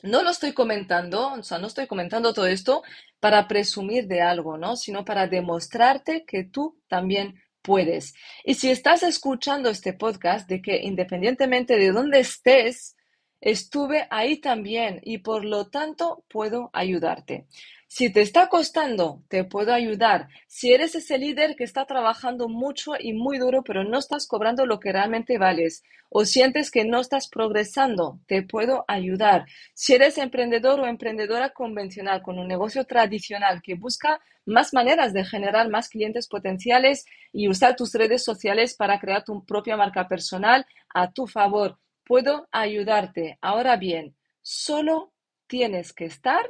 no 0.03 0.23
lo 0.23 0.29
estoy 0.29 0.53
comentando, 0.53 1.33
o 1.33 1.43
sea, 1.43 1.57
no 1.57 1.67
estoy 1.67 1.87
comentando 1.87 2.33
todo 2.33 2.47
esto 2.47 2.83
para 3.19 3.47
presumir 3.47 4.07
de 4.07 4.21
algo, 4.21 4.57
¿no? 4.57 4.75
Sino 4.75 5.05
para 5.05 5.27
demostrarte 5.27 6.25
que 6.25 6.43
tú 6.43 6.79
también 6.87 7.41
puedes. 7.61 8.13
Y 8.43 8.55
si 8.55 8.71
estás 8.71 9.03
escuchando 9.03 9.69
este 9.69 9.93
podcast, 9.93 10.49
de 10.49 10.61
que 10.61 10.81
independientemente 10.81 11.77
de 11.77 11.91
dónde 11.91 12.19
estés, 12.19 12.95
Estuve 13.41 14.07
ahí 14.11 14.37
también 14.37 15.01
y 15.03 15.17
por 15.17 15.43
lo 15.45 15.67
tanto 15.67 16.23
puedo 16.29 16.69
ayudarte. 16.73 17.47
Si 17.87 18.09
te 18.09 18.21
está 18.21 18.47
costando, 18.47 19.23
te 19.27 19.43
puedo 19.43 19.73
ayudar. 19.73 20.29
Si 20.47 20.71
eres 20.71 20.95
ese 20.95 21.17
líder 21.17 21.55
que 21.55 21.63
está 21.65 21.85
trabajando 21.85 22.47
mucho 22.47 22.93
y 22.97 23.13
muy 23.13 23.39
duro, 23.39 23.63
pero 23.63 23.83
no 23.83 23.97
estás 23.97 24.27
cobrando 24.27 24.65
lo 24.65 24.79
que 24.79 24.93
realmente 24.93 25.37
vales, 25.37 25.83
o 26.09 26.23
sientes 26.23 26.71
que 26.71 26.85
no 26.85 27.01
estás 27.01 27.27
progresando, 27.27 28.19
te 28.27 28.43
puedo 28.43 28.85
ayudar. 28.87 29.45
Si 29.73 29.93
eres 29.93 30.19
emprendedor 30.19 30.79
o 30.79 30.87
emprendedora 30.87 31.49
convencional 31.49 32.21
con 32.21 32.39
un 32.39 32.47
negocio 32.47 32.85
tradicional 32.85 33.61
que 33.61 33.75
busca 33.75 34.21
más 34.45 34.73
maneras 34.73 35.13
de 35.13 35.25
generar 35.25 35.67
más 35.67 35.89
clientes 35.89 36.27
potenciales 36.27 37.05
y 37.33 37.49
usar 37.49 37.75
tus 37.75 37.93
redes 37.93 38.23
sociales 38.23 38.75
para 38.75 38.99
crear 38.99 39.23
tu 39.23 39.43
propia 39.45 39.75
marca 39.75 40.07
personal 40.07 40.65
a 40.93 41.11
tu 41.11 41.27
favor, 41.27 41.77
puedo 42.11 42.49
ayudarte. 42.51 43.37
Ahora 43.39 43.77
bien, 43.77 44.17
solo 44.41 45.13
tienes 45.47 45.93
que 45.93 46.03
estar 46.03 46.41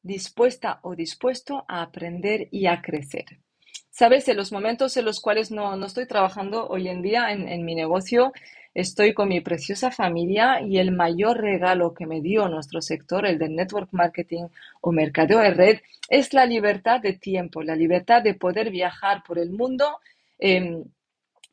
dispuesta 0.00 0.78
o 0.84 0.94
dispuesto 0.94 1.64
a 1.66 1.82
aprender 1.82 2.46
y 2.52 2.66
a 2.66 2.80
crecer. 2.80 3.24
Sabes, 3.90 4.28
en 4.28 4.36
los 4.36 4.52
momentos 4.52 4.96
en 4.96 5.04
los 5.04 5.18
cuales 5.20 5.50
no, 5.50 5.74
estoy 5.84 6.06
trabajando 6.06 6.68
hoy 6.68 6.86
en 6.86 7.02
día 7.02 7.32
en, 7.32 7.48
en 7.48 7.64
mi 7.64 7.74
negocio, 7.74 8.32
estoy 8.74 9.12
con 9.12 9.28
mi 9.28 9.40
preciosa 9.40 9.90
familia 9.90 10.60
y 10.60 10.78
el 10.78 10.92
mayor 10.92 11.40
regalo 11.40 11.94
que 11.94 12.06
me 12.06 12.20
dio 12.20 12.46
nuestro 12.46 12.80
sector, 12.80 13.26
el 13.26 13.40
de 13.40 13.48
network 13.48 13.88
marketing 13.90 14.44
o 14.82 14.92
mercadeo 14.92 15.40
de 15.40 15.50
red, 15.50 15.78
es 16.08 16.32
la 16.32 16.46
libertad 16.46 17.00
de 17.00 17.14
tiempo, 17.14 17.64
la 17.64 17.74
libertad 17.74 18.22
de 18.22 18.34
poder 18.34 18.70
viajar 18.70 19.24
por 19.26 19.40
el 19.40 19.50
mundo. 19.50 19.98
Em, 20.38 20.84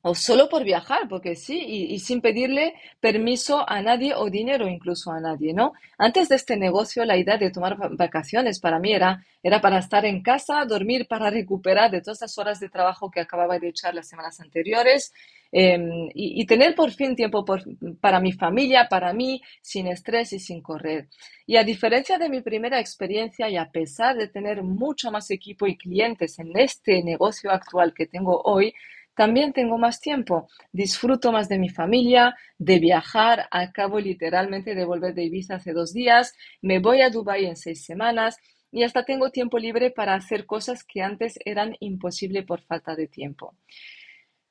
o 0.07 0.13
solo 0.13 0.49
por 0.49 0.63
viajar, 0.63 1.07
porque 1.09 1.35
sí, 1.35 1.57
y, 1.65 1.97
sin 1.97 2.21
pedirle 2.21 2.75
permiso 2.99 3.67
a 3.67 3.81
nadie 3.81 4.13
o 4.13 4.29
dinero 4.29 4.67
incluso 4.67 5.11
a 5.11 5.19
nadie, 5.19 5.51
¿no? 5.51 5.73
Antes 5.97 6.29
de 6.29 6.35
este 6.35 6.57
negocio, 6.57 7.03
la 7.05 7.17
idea 7.17 7.37
de 7.39 7.49
tomar 7.49 7.75
vacaciones 7.97 8.59
para 8.59 8.77
mí 8.77 8.93
era, 8.93 9.25
era 9.41 9.61
para 9.61 9.79
estar 9.79 10.05
en 10.05 10.21
casa, 10.21 10.63
dormir 10.65 11.07
para 11.07 11.31
recuperar 11.31 11.89
de 11.89 12.01
todas 12.01 12.21
las 12.21 12.37
horas 12.37 12.59
de 12.59 12.69
trabajo 12.69 13.09
que 13.09 13.19
acababa 13.19 13.57
de 13.57 13.69
echar 13.69 13.95
las 13.95 14.07
semanas 14.07 14.39
anteriores 14.39 15.11
em, 15.51 16.07
y, 16.13 16.45
tener 16.45 16.75
por 16.75 16.91
fin 16.91 17.15
tiempo 17.15 17.43
para 17.99 18.19
mi 18.19 18.31
familia, 18.31 18.87
para 18.87 19.11
mí, 19.11 19.41
sin 19.59 19.87
estrés 19.87 20.33
y 20.33 20.39
sin 20.39 20.61
correr. 20.61 21.07
Y 21.47 21.57
a 21.57 21.63
diferencia 21.63 22.19
de 22.19 22.29
mi 22.29 22.41
primera 22.41 22.79
experiencia 22.79 23.49
y 23.49 23.57
a 23.57 23.71
pesar 23.71 24.15
de 24.17 24.27
tener 24.27 24.61
mucho 24.61 25.09
más 25.09 25.31
equipo 25.31 25.65
y 25.65 25.77
clientes 25.77 26.37
en 26.37 26.55
este 26.55 27.01
negocio 27.01 27.49
actual 27.49 27.91
que 27.95 28.05
tengo 28.05 28.39
hoy, 28.43 28.71
también 29.15 29.53
tengo 29.53 29.77
más 29.77 29.99
tiempo, 29.99 30.47
disfruto 30.71 31.31
más 31.31 31.47
de 31.49 31.57
mi 31.57 31.69
familia, 31.69 32.35
de 32.57 32.79
viajar, 32.79 33.47
acabo 33.51 33.99
literalmente 33.99 34.75
de 34.75 34.85
volver 34.85 35.13
de 35.13 35.23
Ibiza 35.23 35.55
hace 35.55 35.73
dos 35.73 35.93
días, 35.93 36.33
me 36.61 36.79
voy 36.79 37.01
a 37.01 37.09
Dubái 37.09 37.45
en 37.45 37.55
seis 37.55 37.85
semanas 37.85 38.37
y 38.71 38.83
hasta 38.83 39.05
tengo 39.05 39.31
tiempo 39.31 39.57
libre 39.57 39.89
para 39.89 40.15
hacer 40.15 40.45
cosas 40.45 40.83
que 40.83 41.01
antes 41.01 41.39
eran 41.45 41.75
imposibles 41.79 42.45
por 42.45 42.61
falta 42.61 42.95
de 42.95 43.07
tiempo. 43.07 43.55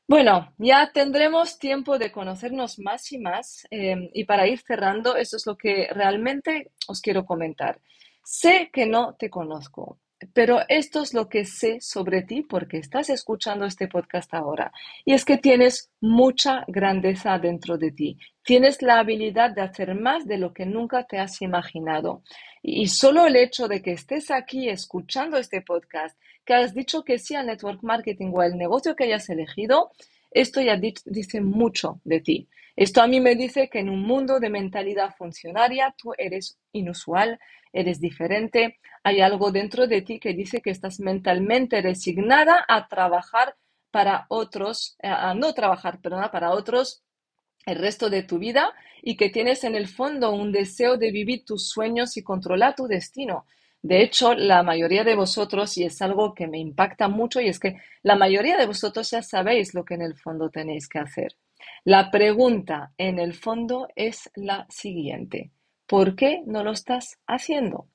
Bueno, 0.06 0.52
ya 0.58 0.92
tendremos 0.92 1.58
tiempo 1.58 1.98
de 1.98 2.12
conocernos 2.12 2.78
más 2.78 3.10
y 3.12 3.18
más 3.18 3.66
em, 3.70 4.10
y 4.12 4.24
para 4.24 4.46
ir 4.46 4.60
cerrando, 4.60 5.16
eso 5.16 5.36
es 5.36 5.46
lo 5.46 5.56
que 5.56 5.88
realmente 5.90 6.72
os 6.88 7.00
quiero 7.00 7.24
comentar. 7.24 7.80
Sé 8.22 8.70
que 8.72 8.86
no 8.86 9.14
te 9.18 9.30
conozco, 9.30 9.98
pero 10.32 10.60
esto 10.68 11.02
es 11.02 11.14
lo 11.14 11.28
que 11.28 11.44
sé 11.44 11.80
sobre 11.80 12.22
ti 12.22 12.42
porque 12.42 12.78
estás 12.78 13.10
escuchando 13.10 13.64
este 13.64 13.88
podcast 13.88 14.32
ahora. 14.34 14.72
Y 15.04 15.12
es 15.12 15.24
que 15.24 15.38
tienes 15.38 15.90
mucha 16.00 16.64
grandeza 16.68 17.38
dentro 17.38 17.78
de 17.78 17.92
ti. 17.92 18.18
Tienes 18.42 18.82
la 18.82 18.98
habilidad 18.98 19.50
de 19.50 19.62
hacer 19.62 19.94
más 19.94 20.26
de 20.26 20.38
lo 20.38 20.52
que 20.52 20.66
nunca 20.66 21.04
te 21.04 21.18
has 21.18 21.40
imaginado. 21.42 22.22
Y 22.62 22.88
solo 22.88 23.26
el 23.26 23.36
hecho 23.36 23.68
de 23.68 23.82
que 23.82 23.92
estés 23.92 24.30
aquí 24.30 24.68
escuchando 24.68 25.36
este 25.36 25.62
podcast, 25.62 26.18
que 26.44 26.54
has 26.54 26.74
dicho 26.74 27.04
que 27.04 27.18
sí 27.18 27.34
al 27.34 27.46
network 27.46 27.82
marketing 27.82 28.32
o 28.34 28.40
al 28.40 28.56
negocio 28.56 28.94
que 28.96 29.04
hayas 29.04 29.28
elegido, 29.28 29.92
esto 30.30 30.60
ya 30.60 30.76
dice 30.76 31.40
mucho 31.40 32.00
de 32.04 32.20
ti. 32.20 32.48
Esto 32.76 33.02
a 33.02 33.06
mí 33.06 33.20
me 33.20 33.36
dice 33.36 33.68
que 33.68 33.78
en 33.78 33.88
un 33.88 34.02
mundo 34.02 34.40
de 34.40 34.50
mentalidad 34.50 35.14
funcionaria 35.16 35.94
tú 35.96 36.12
eres 36.18 36.58
inusual, 36.72 37.38
eres 37.72 38.00
diferente, 38.00 38.78
hay 39.02 39.20
algo 39.20 39.52
dentro 39.52 39.86
de 39.86 40.02
ti 40.02 40.18
que 40.18 40.34
dice 40.34 40.60
que 40.60 40.70
estás 40.70 40.98
mentalmente 41.00 41.80
resignada 41.82 42.64
a 42.68 42.88
trabajar 42.88 43.56
para 43.90 44.26
otros, 44.28 44.96
eh, 45.02 45.08
a 45.08 45.34
no 45.34 45.54
trabajar, 45.54 46.00
perdón, 46.00 46.28
para 46.32 46.50
otros 46.50 47.02
el 47.66 47.78
resto 47.78 48.10
de 48.10 48.22
tu 48.22 48.38
vida 48.38 48.72
y 49.02 49.16
que 49.16 49.30
tienes 49.30 49.64
en 49.64 49.74
el 49.74 49.88
fondo 49.88 50.32
un 50.32 50.50
deseo 50.52 50.96
de 50.96 51.12
vivir 51.12 51.44
tus 51.44 51.68
sueños 51.68 52.16
y 52.16 52.22
controlar 52.22 52.74
tu 52.74 52.86
destino. 52.86 53.46
De 53.82 54.02
hecho, 54.02 54.34
la 54.34 54.62
mayoría 54.62 55.04
de 55.04 55.14
vosotros, 55.14 55.76
y 55.76 55.84
es 55.84 56.00
algo 56.02 56.34
que 56.34 56.46
me 56.46 56.58
impacta 56.58 57.06
mucho, 57.08 57.40
y 57.40 57.48
es 57.48 57.60
que 57.60 57.76
la 58.02 58.16
mayoría 58.16 58.56
de 58.56 58.66
vosotros 58.66 59.10
ya 59.10 59.22
sabéis 59.22 59.74
lo 59.74 59.84
que 59.84 59.94
en 59.94 60.02
el 60.02 60.16
fondo 60.16 60.50
tenéis 60.50 60.88
que 60.88 60.98
hacer. 60.98 61.36
La 61.86 62.10
pregunta 62.10 62.92
en 62.96 63.18
el 63.18 63.34
fondo 63.34 63.88
es 63.94 64.30
la 64.36 64.66
siguiente. 64.70 65.50
¿Por 65.86 66.16
qué 66.16 66.42
no 66.46 66.64
lo 66.64 66.72
estás 66.72 67.18
haciendo? 67.26 67.88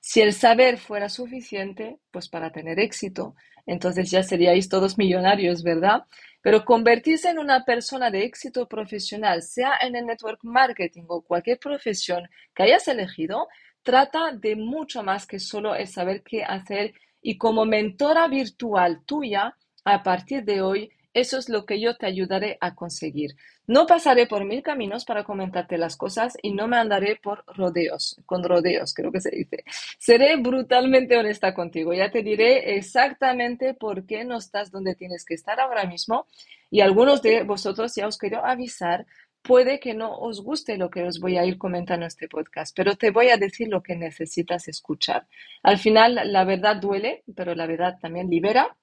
Si 0.00 0.20
el 0.20 0.32
saber 0.32 0.76
fuera 0.76 1.08
suficiente, 1.08 1.98
pues 2.10 2.28
para 2.28 2.50
tener 2.50 2.80
éxito, 2.80 3.36
entonces 3.64 4.10
ya 4.10 4.24
seríais 4.24 4.68
todos 4.68 4.98
millonarios, 4.98 5.62
¿verdad? 5.62 6.02
Pero 6.42 6.64
convertirse 6.64 7.30
en 7.30 7.38
una 7.38 7.64
persona 7.64 8.10
de 8.10 8.24
éxito 8.24 8.66
profesional, 8.66 9.42
sea 9.42 9.74
en 9.82 9.94
el 9.94 10.06
network 10.06 10.40
marketing 10.42 11.04
o 11.06 11.22
cualquier 11.22 11.60
profesión 11.60 12.28
que 12.52 12.64
hayas 12.64 12.88
elegido, 12.88 13.46
trata 13.84 14.32
de 14.32 14.56
mucho 14.56 15.04
más 15.04 15.28
que 15.28 15.38
solo 15.38 15.76
el 15.76 15.86
saber 15.86 16.24
qué 16.24 16.42
hacer 16.42 16.92
y 17.22 17.38
como 17.38 17.64
mentora 17.64 18.26
virtual 18.26 19.04
tuya, 19.06 19.54
a 19.84 20.02
partir 20.02 20.44
de 20.44 20.60
hoy, 20.60 20.90
eso 21.14 21.38
es 21.38 21.48
lo 21.48 21.66
que 21.66 21.80
yo 21.80 21.96
te 21.96 22.06
ayudaré 22.06 22.58
a 22.60 22.74
conseguir. 22.74 23.36
No 23.66 23.86
pasaré 23.86 24.26
por 24.26 24.44
mil 24.44 24.62
caminos 24.62 25.04
para 25.04 25.24
comentarte 25.24 25.78
las 25.78 25.96
cosas 25.96 26.36
y 26.42 26.52
no 26.52 26.68
me 26.68 26.76
andaré 26.76 27.16
por 27.16 27.44
rodeos, 27.46 28.16
con 28.26 28.42
rodeos, 28.42 28.94
creo 28.94 29.12
que 29.12 29.20
se 29.20 29.30
dice. 29.30 29.64
Seré 29.98 30.36
brutalmente 30.36 31.16
honesta 31.16 31.54
contigo. 31.54 31.92
Ya 31.92 32.10
te 32.10 32.22
diré 32.22 32.76
exactamente 32.76 33.74
por 33.74 34.06
qué 34.06 34.24
no 34.24 34.38
estás 34.38 34.70
donde 34.70 34.94
tienes 34.94 35.24
que 35.24 35.34
estar 35.34 35.60
ahora 35.60 35.84
mismo. 35.84 36.26
Y 36.70 36.80
algunos 36.80 37.22
de 37.22 37.42
vosotros 37.42 37.94
ya 37.94 38.06
os 38.06 38.18
quiero 38.18 38.44
avisar 38.44 39.06
puede 39.42 39.80
que 39.80 39.94
no 39.94 40.14
os 40.18 40.42
guste 40.42 40.76
lo 40.76 40.90
que 40.90 41.04
os 41.04 41.20
voy 41.20 41.38
a 41.38 41.44
ir 41.44 41.58
comentando 41.58 42.04
en 42.04 42.08
este 42.08 42.28
podcast, 42.28 42.76
pero 42.76 42.96
te 42.96 43.10
voy 43.10 43.30
a 43.30 43.36
decir 43.38 43.68
lo 43.68 43.82
que 43.82 43.96
necesitas 43.96 44.68
escuchar. 44.68 45.26
Al 45.62 45.78
final, 45.78 46.20
la 46.24 46.44
verdad 46.44 46.76
duele, 46.76 47.22
pero 47.34 47.54
la 47.54 47.66
verdad 47.66 47.98
también 48.00 48.28
libera 48.28 48.76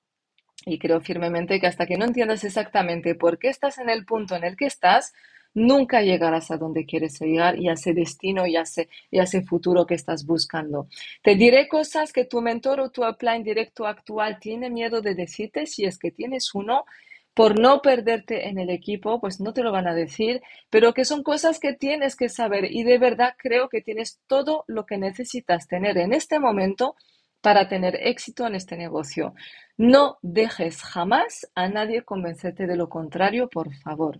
y 0.66 0.80
creo 0.80 1.00
firmemente 1.00 1.60
que 1.60 1.68
hasta 1.68 1.86
que 1.86 1.98
no 1.98 2.06
entiendas 2.06 2.44
exactamente 2.44 3.16
por 3.16 3.38
qué 3.38 3.50
estás 3.50 3.78
en 3.78 3.90
el 3.90 4.06
punto 4.06 4.36
en 4.36 4.44
el 4.44 4.58
que 4.58 4.66
estás, 4.66 5.14
nunca 5.54 6.02
llegarás 6.02 6.52
a 6.52 6.58
donde 6.58 6.86
quieres 6.86 7.20
llegar 7.20 7.58
y 7.58 7.70
a 7.70 7.74
ese 7.74 7.94
destino 7.94 8.46
y 8.46 8.58
a 8.58 8.62
ese, 8.62 8.90
y 9.10 9.20
a 9.20 9.24
ese 9.24 9.42
futuro 9.42 9.86
que 9.86 9.96
estás 9.96 10.26
buscando. 10.26 10.88
Te 11.24 11.36
diré 11.36 11.68
cosas 11.68 12.12
que 12.12 12.26
tu 12.26 12.42
mentor 12.42 12.82
o 12.82 12.92
tu 12.92 13.08
upline 13.08 13.44
directo 13.44 13.88
actual 13.88 14.38
tiene 14.40 14.70
miedo 14.70 15.02
de 15.02 15.16
decirte 15.16 15.66
si 15.66 15.86
es 15.86 15.98
que 15.98 16.12
tienes 16.12 16.54
uno 16.54 16.86
por 17.34 17.60
no 17.60 17.82
perderte 17.82 18.48
en 18.48 18.60
el 18.60 18.70
equipo, 18.70 19.20
pues 19.20 19.42
no 19.42 19.54
te 19.54 19.62
lo 19.62 19.72
van 19.72 19.88
a 19.88 19.94
decir, 19.94 20.42
pero 20.70 20.94
que 20.94 21.04
son 21.04 21.22
cosas 21.22 21.60
que 21.60 21.74
tienes 21.74 22.16
que 22.16 22.30
saber 22.30 22.72
y 22.72 22.84
de 22.84 22.98
verdad 22.98 23.36
creo 23.38 23.68
que 23.68 23.82
tienes 23.82 24.22
todo 24.26 24.64
lo 24.68 24.86
que 24.86 24.98
necesitas 24.98 25.68
tener 25.68 25.98
en 25.98 26.14
este 26.14 26.40
momento 26.40 26.96
para 27.42 27.68
tener 27.68 27.96
éxito 28.02 28.48
en 28.48 28.56
este 28.56 28.78
negocio. 28.78 29.34
No 29.78 30.18
dejes 30.22 30.82
jamás 30.82 31.48
a 31.56 31.68
nadie 31.68 32.04
convencerte 32.04 32.68
de 32.68 32.76
lo 32.76 32.90
contrario, 32.90 33.50
por 33.50 33.74
favor. 33.76 34.20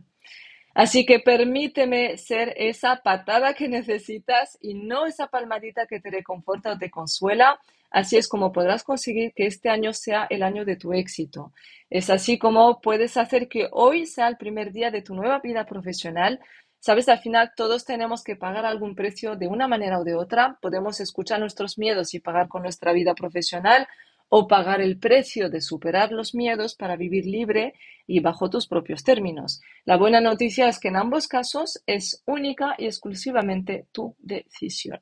Así 0.76 1.06
que 1.06 1.22
permíteme 1.22 2.18
ser 2.18 2.54
esa 2.58 2.98
patada 3.02 3.54
que 3.54 3.68
necesitas 3.70 4.58
y 4.62 4.74
no 4.74 5.06
esa 5.06 5.28
palmadita 5.28 5.88
que 5.88 6.02
te 6.02 6.12
reconforta 6.12 6.74
o 6.74 6.78
te 6.78 6.92
consuela. 6.92 7.60
Así 7.90 8.18
es 8.18 8.28
como 8.28 8.52
podrás 8.52 8.84
conseguir 8.84 9.32
que 9.34 9.46
este 9.46 9.70
año 9.70 9.94
sea 9.94 10.28
el 10.30 10.44
año 10.44 10.66
de 10.66 10.76
tu 10.76 10.92
éxito. 10.92 11.54
Es 11.90 12.10
así 12.10 12.38
como 12.38 12.82
puedes 12.82 13.16
hacer 13.16 13.48
que 13.48 13.70
hoy 13.72 14.06
sea 14.06 14.28
el 14.28 14.36
primer 14.36 14.74
día 14.74 14.92
de 14.92 15.02
tu 15.02 15.16
nueva 15.16 15.40
vida 15.40 15.66
profesional 15.66 16.42
Sabes, 16.86 17.10
al 17.10 17.18
final 17.18 17.54
todos 17.56 17.84
tenemos 17.84 18.24
que 18.24 18.36
pagar 18.36 18.64
algún 18.64 18.94
precio 18.94 19.36
de 19.36 19.48
una 19.48 19.68
manera 19.68 19.98
o 19.98 20.04
de 20.04 20.14
otra. 20.14 20.60
Podemos 20.62 21.00
escuchar 21.00 21.40
nuestros 21.40 21.80
miedos 21.80 22.14
y 22.14 22.20
pagar 22.20 22.48
con 22.48 22.62
nuestra 22.62 22.94
vida 22.94 23.16
profesional 23.16 23.88
o 24.30 24.48
pagar 24.48 24.82
el 24.82 25.00
precio 25.00 25.50
de 25.50 25.62
superar 25.62 26.12
los 26.12 26.36
miedos 26.36 26.76
para 26.76 26.96
vivir 26.96 27.26
libre 27.26 27.74
y 28.06 28.20
bajo 28.20 28.52
tus 28.52 28.68
propios 28.68 29.04
términos. 29.04 29.62
La 29.86 29.98
buena 29.98 30.22
noticia 30.22 30.70
es 30.70 30.78
que 30.78 30.90
en 30.90 30.98
ambos 30.98 31.28
casos 31.28 31.82
es 31.88 32.22
única 32.28 32.76
y 32.78 32.86
exclusivamente 32.86 33.88
tu 33.92 34.16
decisión. 34.20 35.00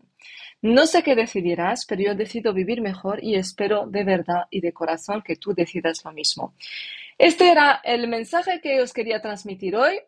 No 0.62 0.88
sé 0.88 1.04
qué 1.04 1.16
decidirás, 1.16 1.86
pero 1.86 2.02
yo 2.02 2.16
decido 2.16 2.54
vivir 2.54 2.82
mejor 2.82 3.22
y 3.22 3.36
espero 3.36 3.88
de 3.88 4.06
verdad 4.06 4.44
y 4.50 4.62
de 4.62 4.72
corazón 4.72 5.22
que 5.22 5.36
tú 5.36 5.54
decidas 5.54 6.06
lo 6.06 6.14
mismo. 6.14 6.54
Este 7.18 7.52
era 7.52 7.82
el 7.84 8.08
mensaje 8.08 8.62
que 8.62 8.82
os 8.82 8.94
quería 8.94 9.22
transmitir 9.22 9.76
hoy. 9.76 10.00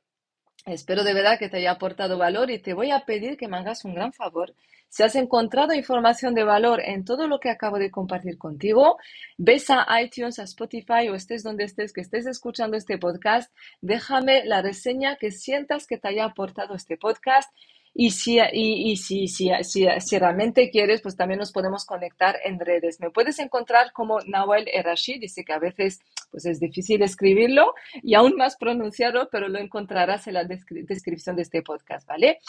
Espero 0.65 1.03
de 1.03 1.13
verdad 1.13 1.37
que 1.37 1.47
te 1.47 1.57
haya 1.57 1.71
aportado 1.71 2.17
valor 2.17 2.49
y 2.49 2.57
te 2.57 2.73
voy 2.73 2.89
a 2.89 3.05
pedir 3.05 3.37
que 3.37 3.47
me 3.47 3.57
hagas 3.57 3.85
un 3.85 3.93
gran 3.93 4.13
favor. 4.13 4.55
Si 4.89 5.03
has 5.03 5.15
encontrado 5.15 5.75
información 5.75 6.33
de 6.33 6.43
valor 6.43 6.81
en 6.83 7.05
todo 7.05 7.27
lo 7.27 7.39
que 7.39 7.51
acabo 7.51 7.77
de 7.77 7.91
compartir 7.91 8.39
contigo, 8.39 8.97
ves 9.37 9.69
a 9.69 9.85
iTunes, 10.01 10.39
a 10.39 10.43
Spotify 10.43 11.07
o 11.09 11.13
estés 11.13 11.43
donde 11.43 11.65
estés, 11.65 11.93
que 11.93 12.01
estés 12.01 12.25
escuchando 12.25 12.77
este 12.77 12.97
podcast, 12.97 13.53
déjame 13.81 14.43
la 14.45 14.63
reseña 14.63 15.17
que 15.17 15.29
sientas 15.29 15.85
que 15.85 15.99
te 15.99 16.07
haya 16.07 16.25
aportado 16.25 16.73
este 16.73 16.97
podcast 16.97 17.53
y 17.97 18.11
si, 18.11 18.39
y, 18.51 18.97
si, 18.97 19.29
si, 19.29 19.49
si, 19.63 20.19
realmente 20.19 20.69
quieres, 20.69 21.01
pues 21.01 21.15
también 21.15 21.39
nos 21.39 21.53
podemos 21.53 21.85
conectar 21.85 22.37
en 22.43 22.59
redes. 22.59 22.99
Me 22.99 23.09
puedes 23.09 23.39
encontrar 23.39 23.93
como 23.93 24.19
Nawal 24.19 24.67
Erashi, 24.67 25.17
dice 25.17 25.45
que 25.45 25.53
a 25.53 25.59
veces 25.59 26.01
pues 26.29 26.45
es 26.45 26.59
difícil 26.59 27.01
escribirlo 27.03 27.73
y 28.03 28.15
aún 28.15 28.35
más 28.35 28.57
pronunciarlo, 28.57 29.29
pero 29.31 29.47
lo 29.47 29.59
encontrarás 29.59 30.27
en 30.27 30.33
la 30.33 30.43
descripción 30.43 31.37
de 31.37 31.43
este 31.43 31.61
podcast, 31.61 32.05
¿vale? 32.05 32.41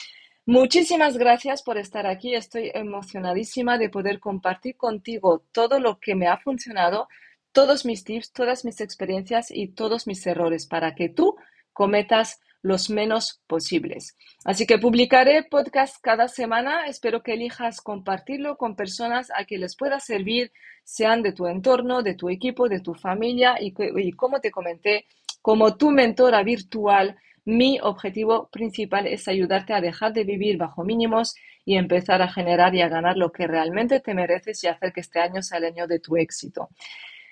Muchísimas 0.47 1.17
gracias 1.17 1.63
por 1.63 1.79
estar 1.79 2.09
aquí. 2.09 2.35
Estoy 2.35 2.73
emocionadísima 2.75 3.79
de 3.79 3.89
poder 3.89 4.19
compartir 4.19 4.77
contigo 4.77 5.45
todo 5.53 5.79
lo 5.79 6.01
que 6.01 6.17
me 6.17 6.27
ha 6.27 6.39
funcionado, 6.39 7.07
todos 7.53 7.87
mis 7.87 8.03
tips, 8.03 8.33
todas 8.33 8.65
mis 8.65 8.81
experiencias 8.81 9.53
y 9.53 9.69
todos 9.69 10.09
mis 10.09 10.27
errores 10.27 10.67
para 10.67 10.97
que 10.97 11.09
tú 11.09 11.37
cometas 11.73 12.41
los 12.63 12.91
menos 12.91 13.41
posibles. 13.47 14.17
Así 14.45 14.67
que 14.67 14.79
publicaré 14.79 15.45
podcast 15.45 15.97
cada 16.01 16.29
semana. 16.29 16.87
Espero 16.87 17.23
que 17.23 17.35
elijas 17.35 17.81
compartirlo 17.81 18.57
con 18.57 18.77
personas 18.77 19.31
a 19.35 19.45
que 19.45 19.59
les 19.59 19.77
pueda 19.77 20.01
servir, 20.01 20.53
sean 20.85 21.23
de 21.23 21.33
tu 21.33 21.47
entorno, 21.47 22.03
de 22.03 22.15
tu 22.15 22.29
equipo, 22.29 22.69
de 22.69 22.81
tu 22.81 22.95
familia 22.95 23.57
y, 23.61 23.75
y 23.79 24.13
como 24.13 24.41
te 24.41 24.51
comenté, 24.51 25.07
como 25.43 25.77
tu 25.77 25.91
mentora 25.91 26.43
virtual. 26.43 27.17
Mi 27.45 27.79
objetivo 27.81 28.49
principal 28.49 29.07
es 29.07 29.29
ayudarte 29.29 29.73
a 29.73 29.81
dejar 29.81 30.13
de 30.13 30.25
vivir 30.25 30.57
bajo 30.57 30.83
mínimos 30.83 31.37
y 31.65 31.77
empezar 31.77 32.21
a 32.21 32.29
generar 32.29 32.75
y 32.75 32.83
a 32.83 32.89
ganar 32.89 33.17
lo 33.17 33.31
que 33.31 33.47
realmente 33.47 34.01
te 34.01 34.15
mereces 34.15 34.63
y 34.65 34.67
hacer 34.67 34.93
que 34.93 35.01
este 35.01 35.21
año 35.21 35.43
sea 35.43 35.59
el 35.59 35.67
año 35.67 35.87
de 35.87 36.01
tu 36.01 36.17
éxito. 36.17 36.71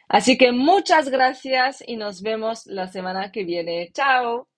Así 0.09 0.37
que 0.37 0.53
muchas 0.53 1.09
gracias 1.09 1.83
y 1.87 1.97
nos 1.97 2.23
vemos 2.23 2.67
la 2.67 2.89
semana 2.89 3.33
que 3.33 3.45
viene. 3.45 3.91
Chao. 3.93 4.54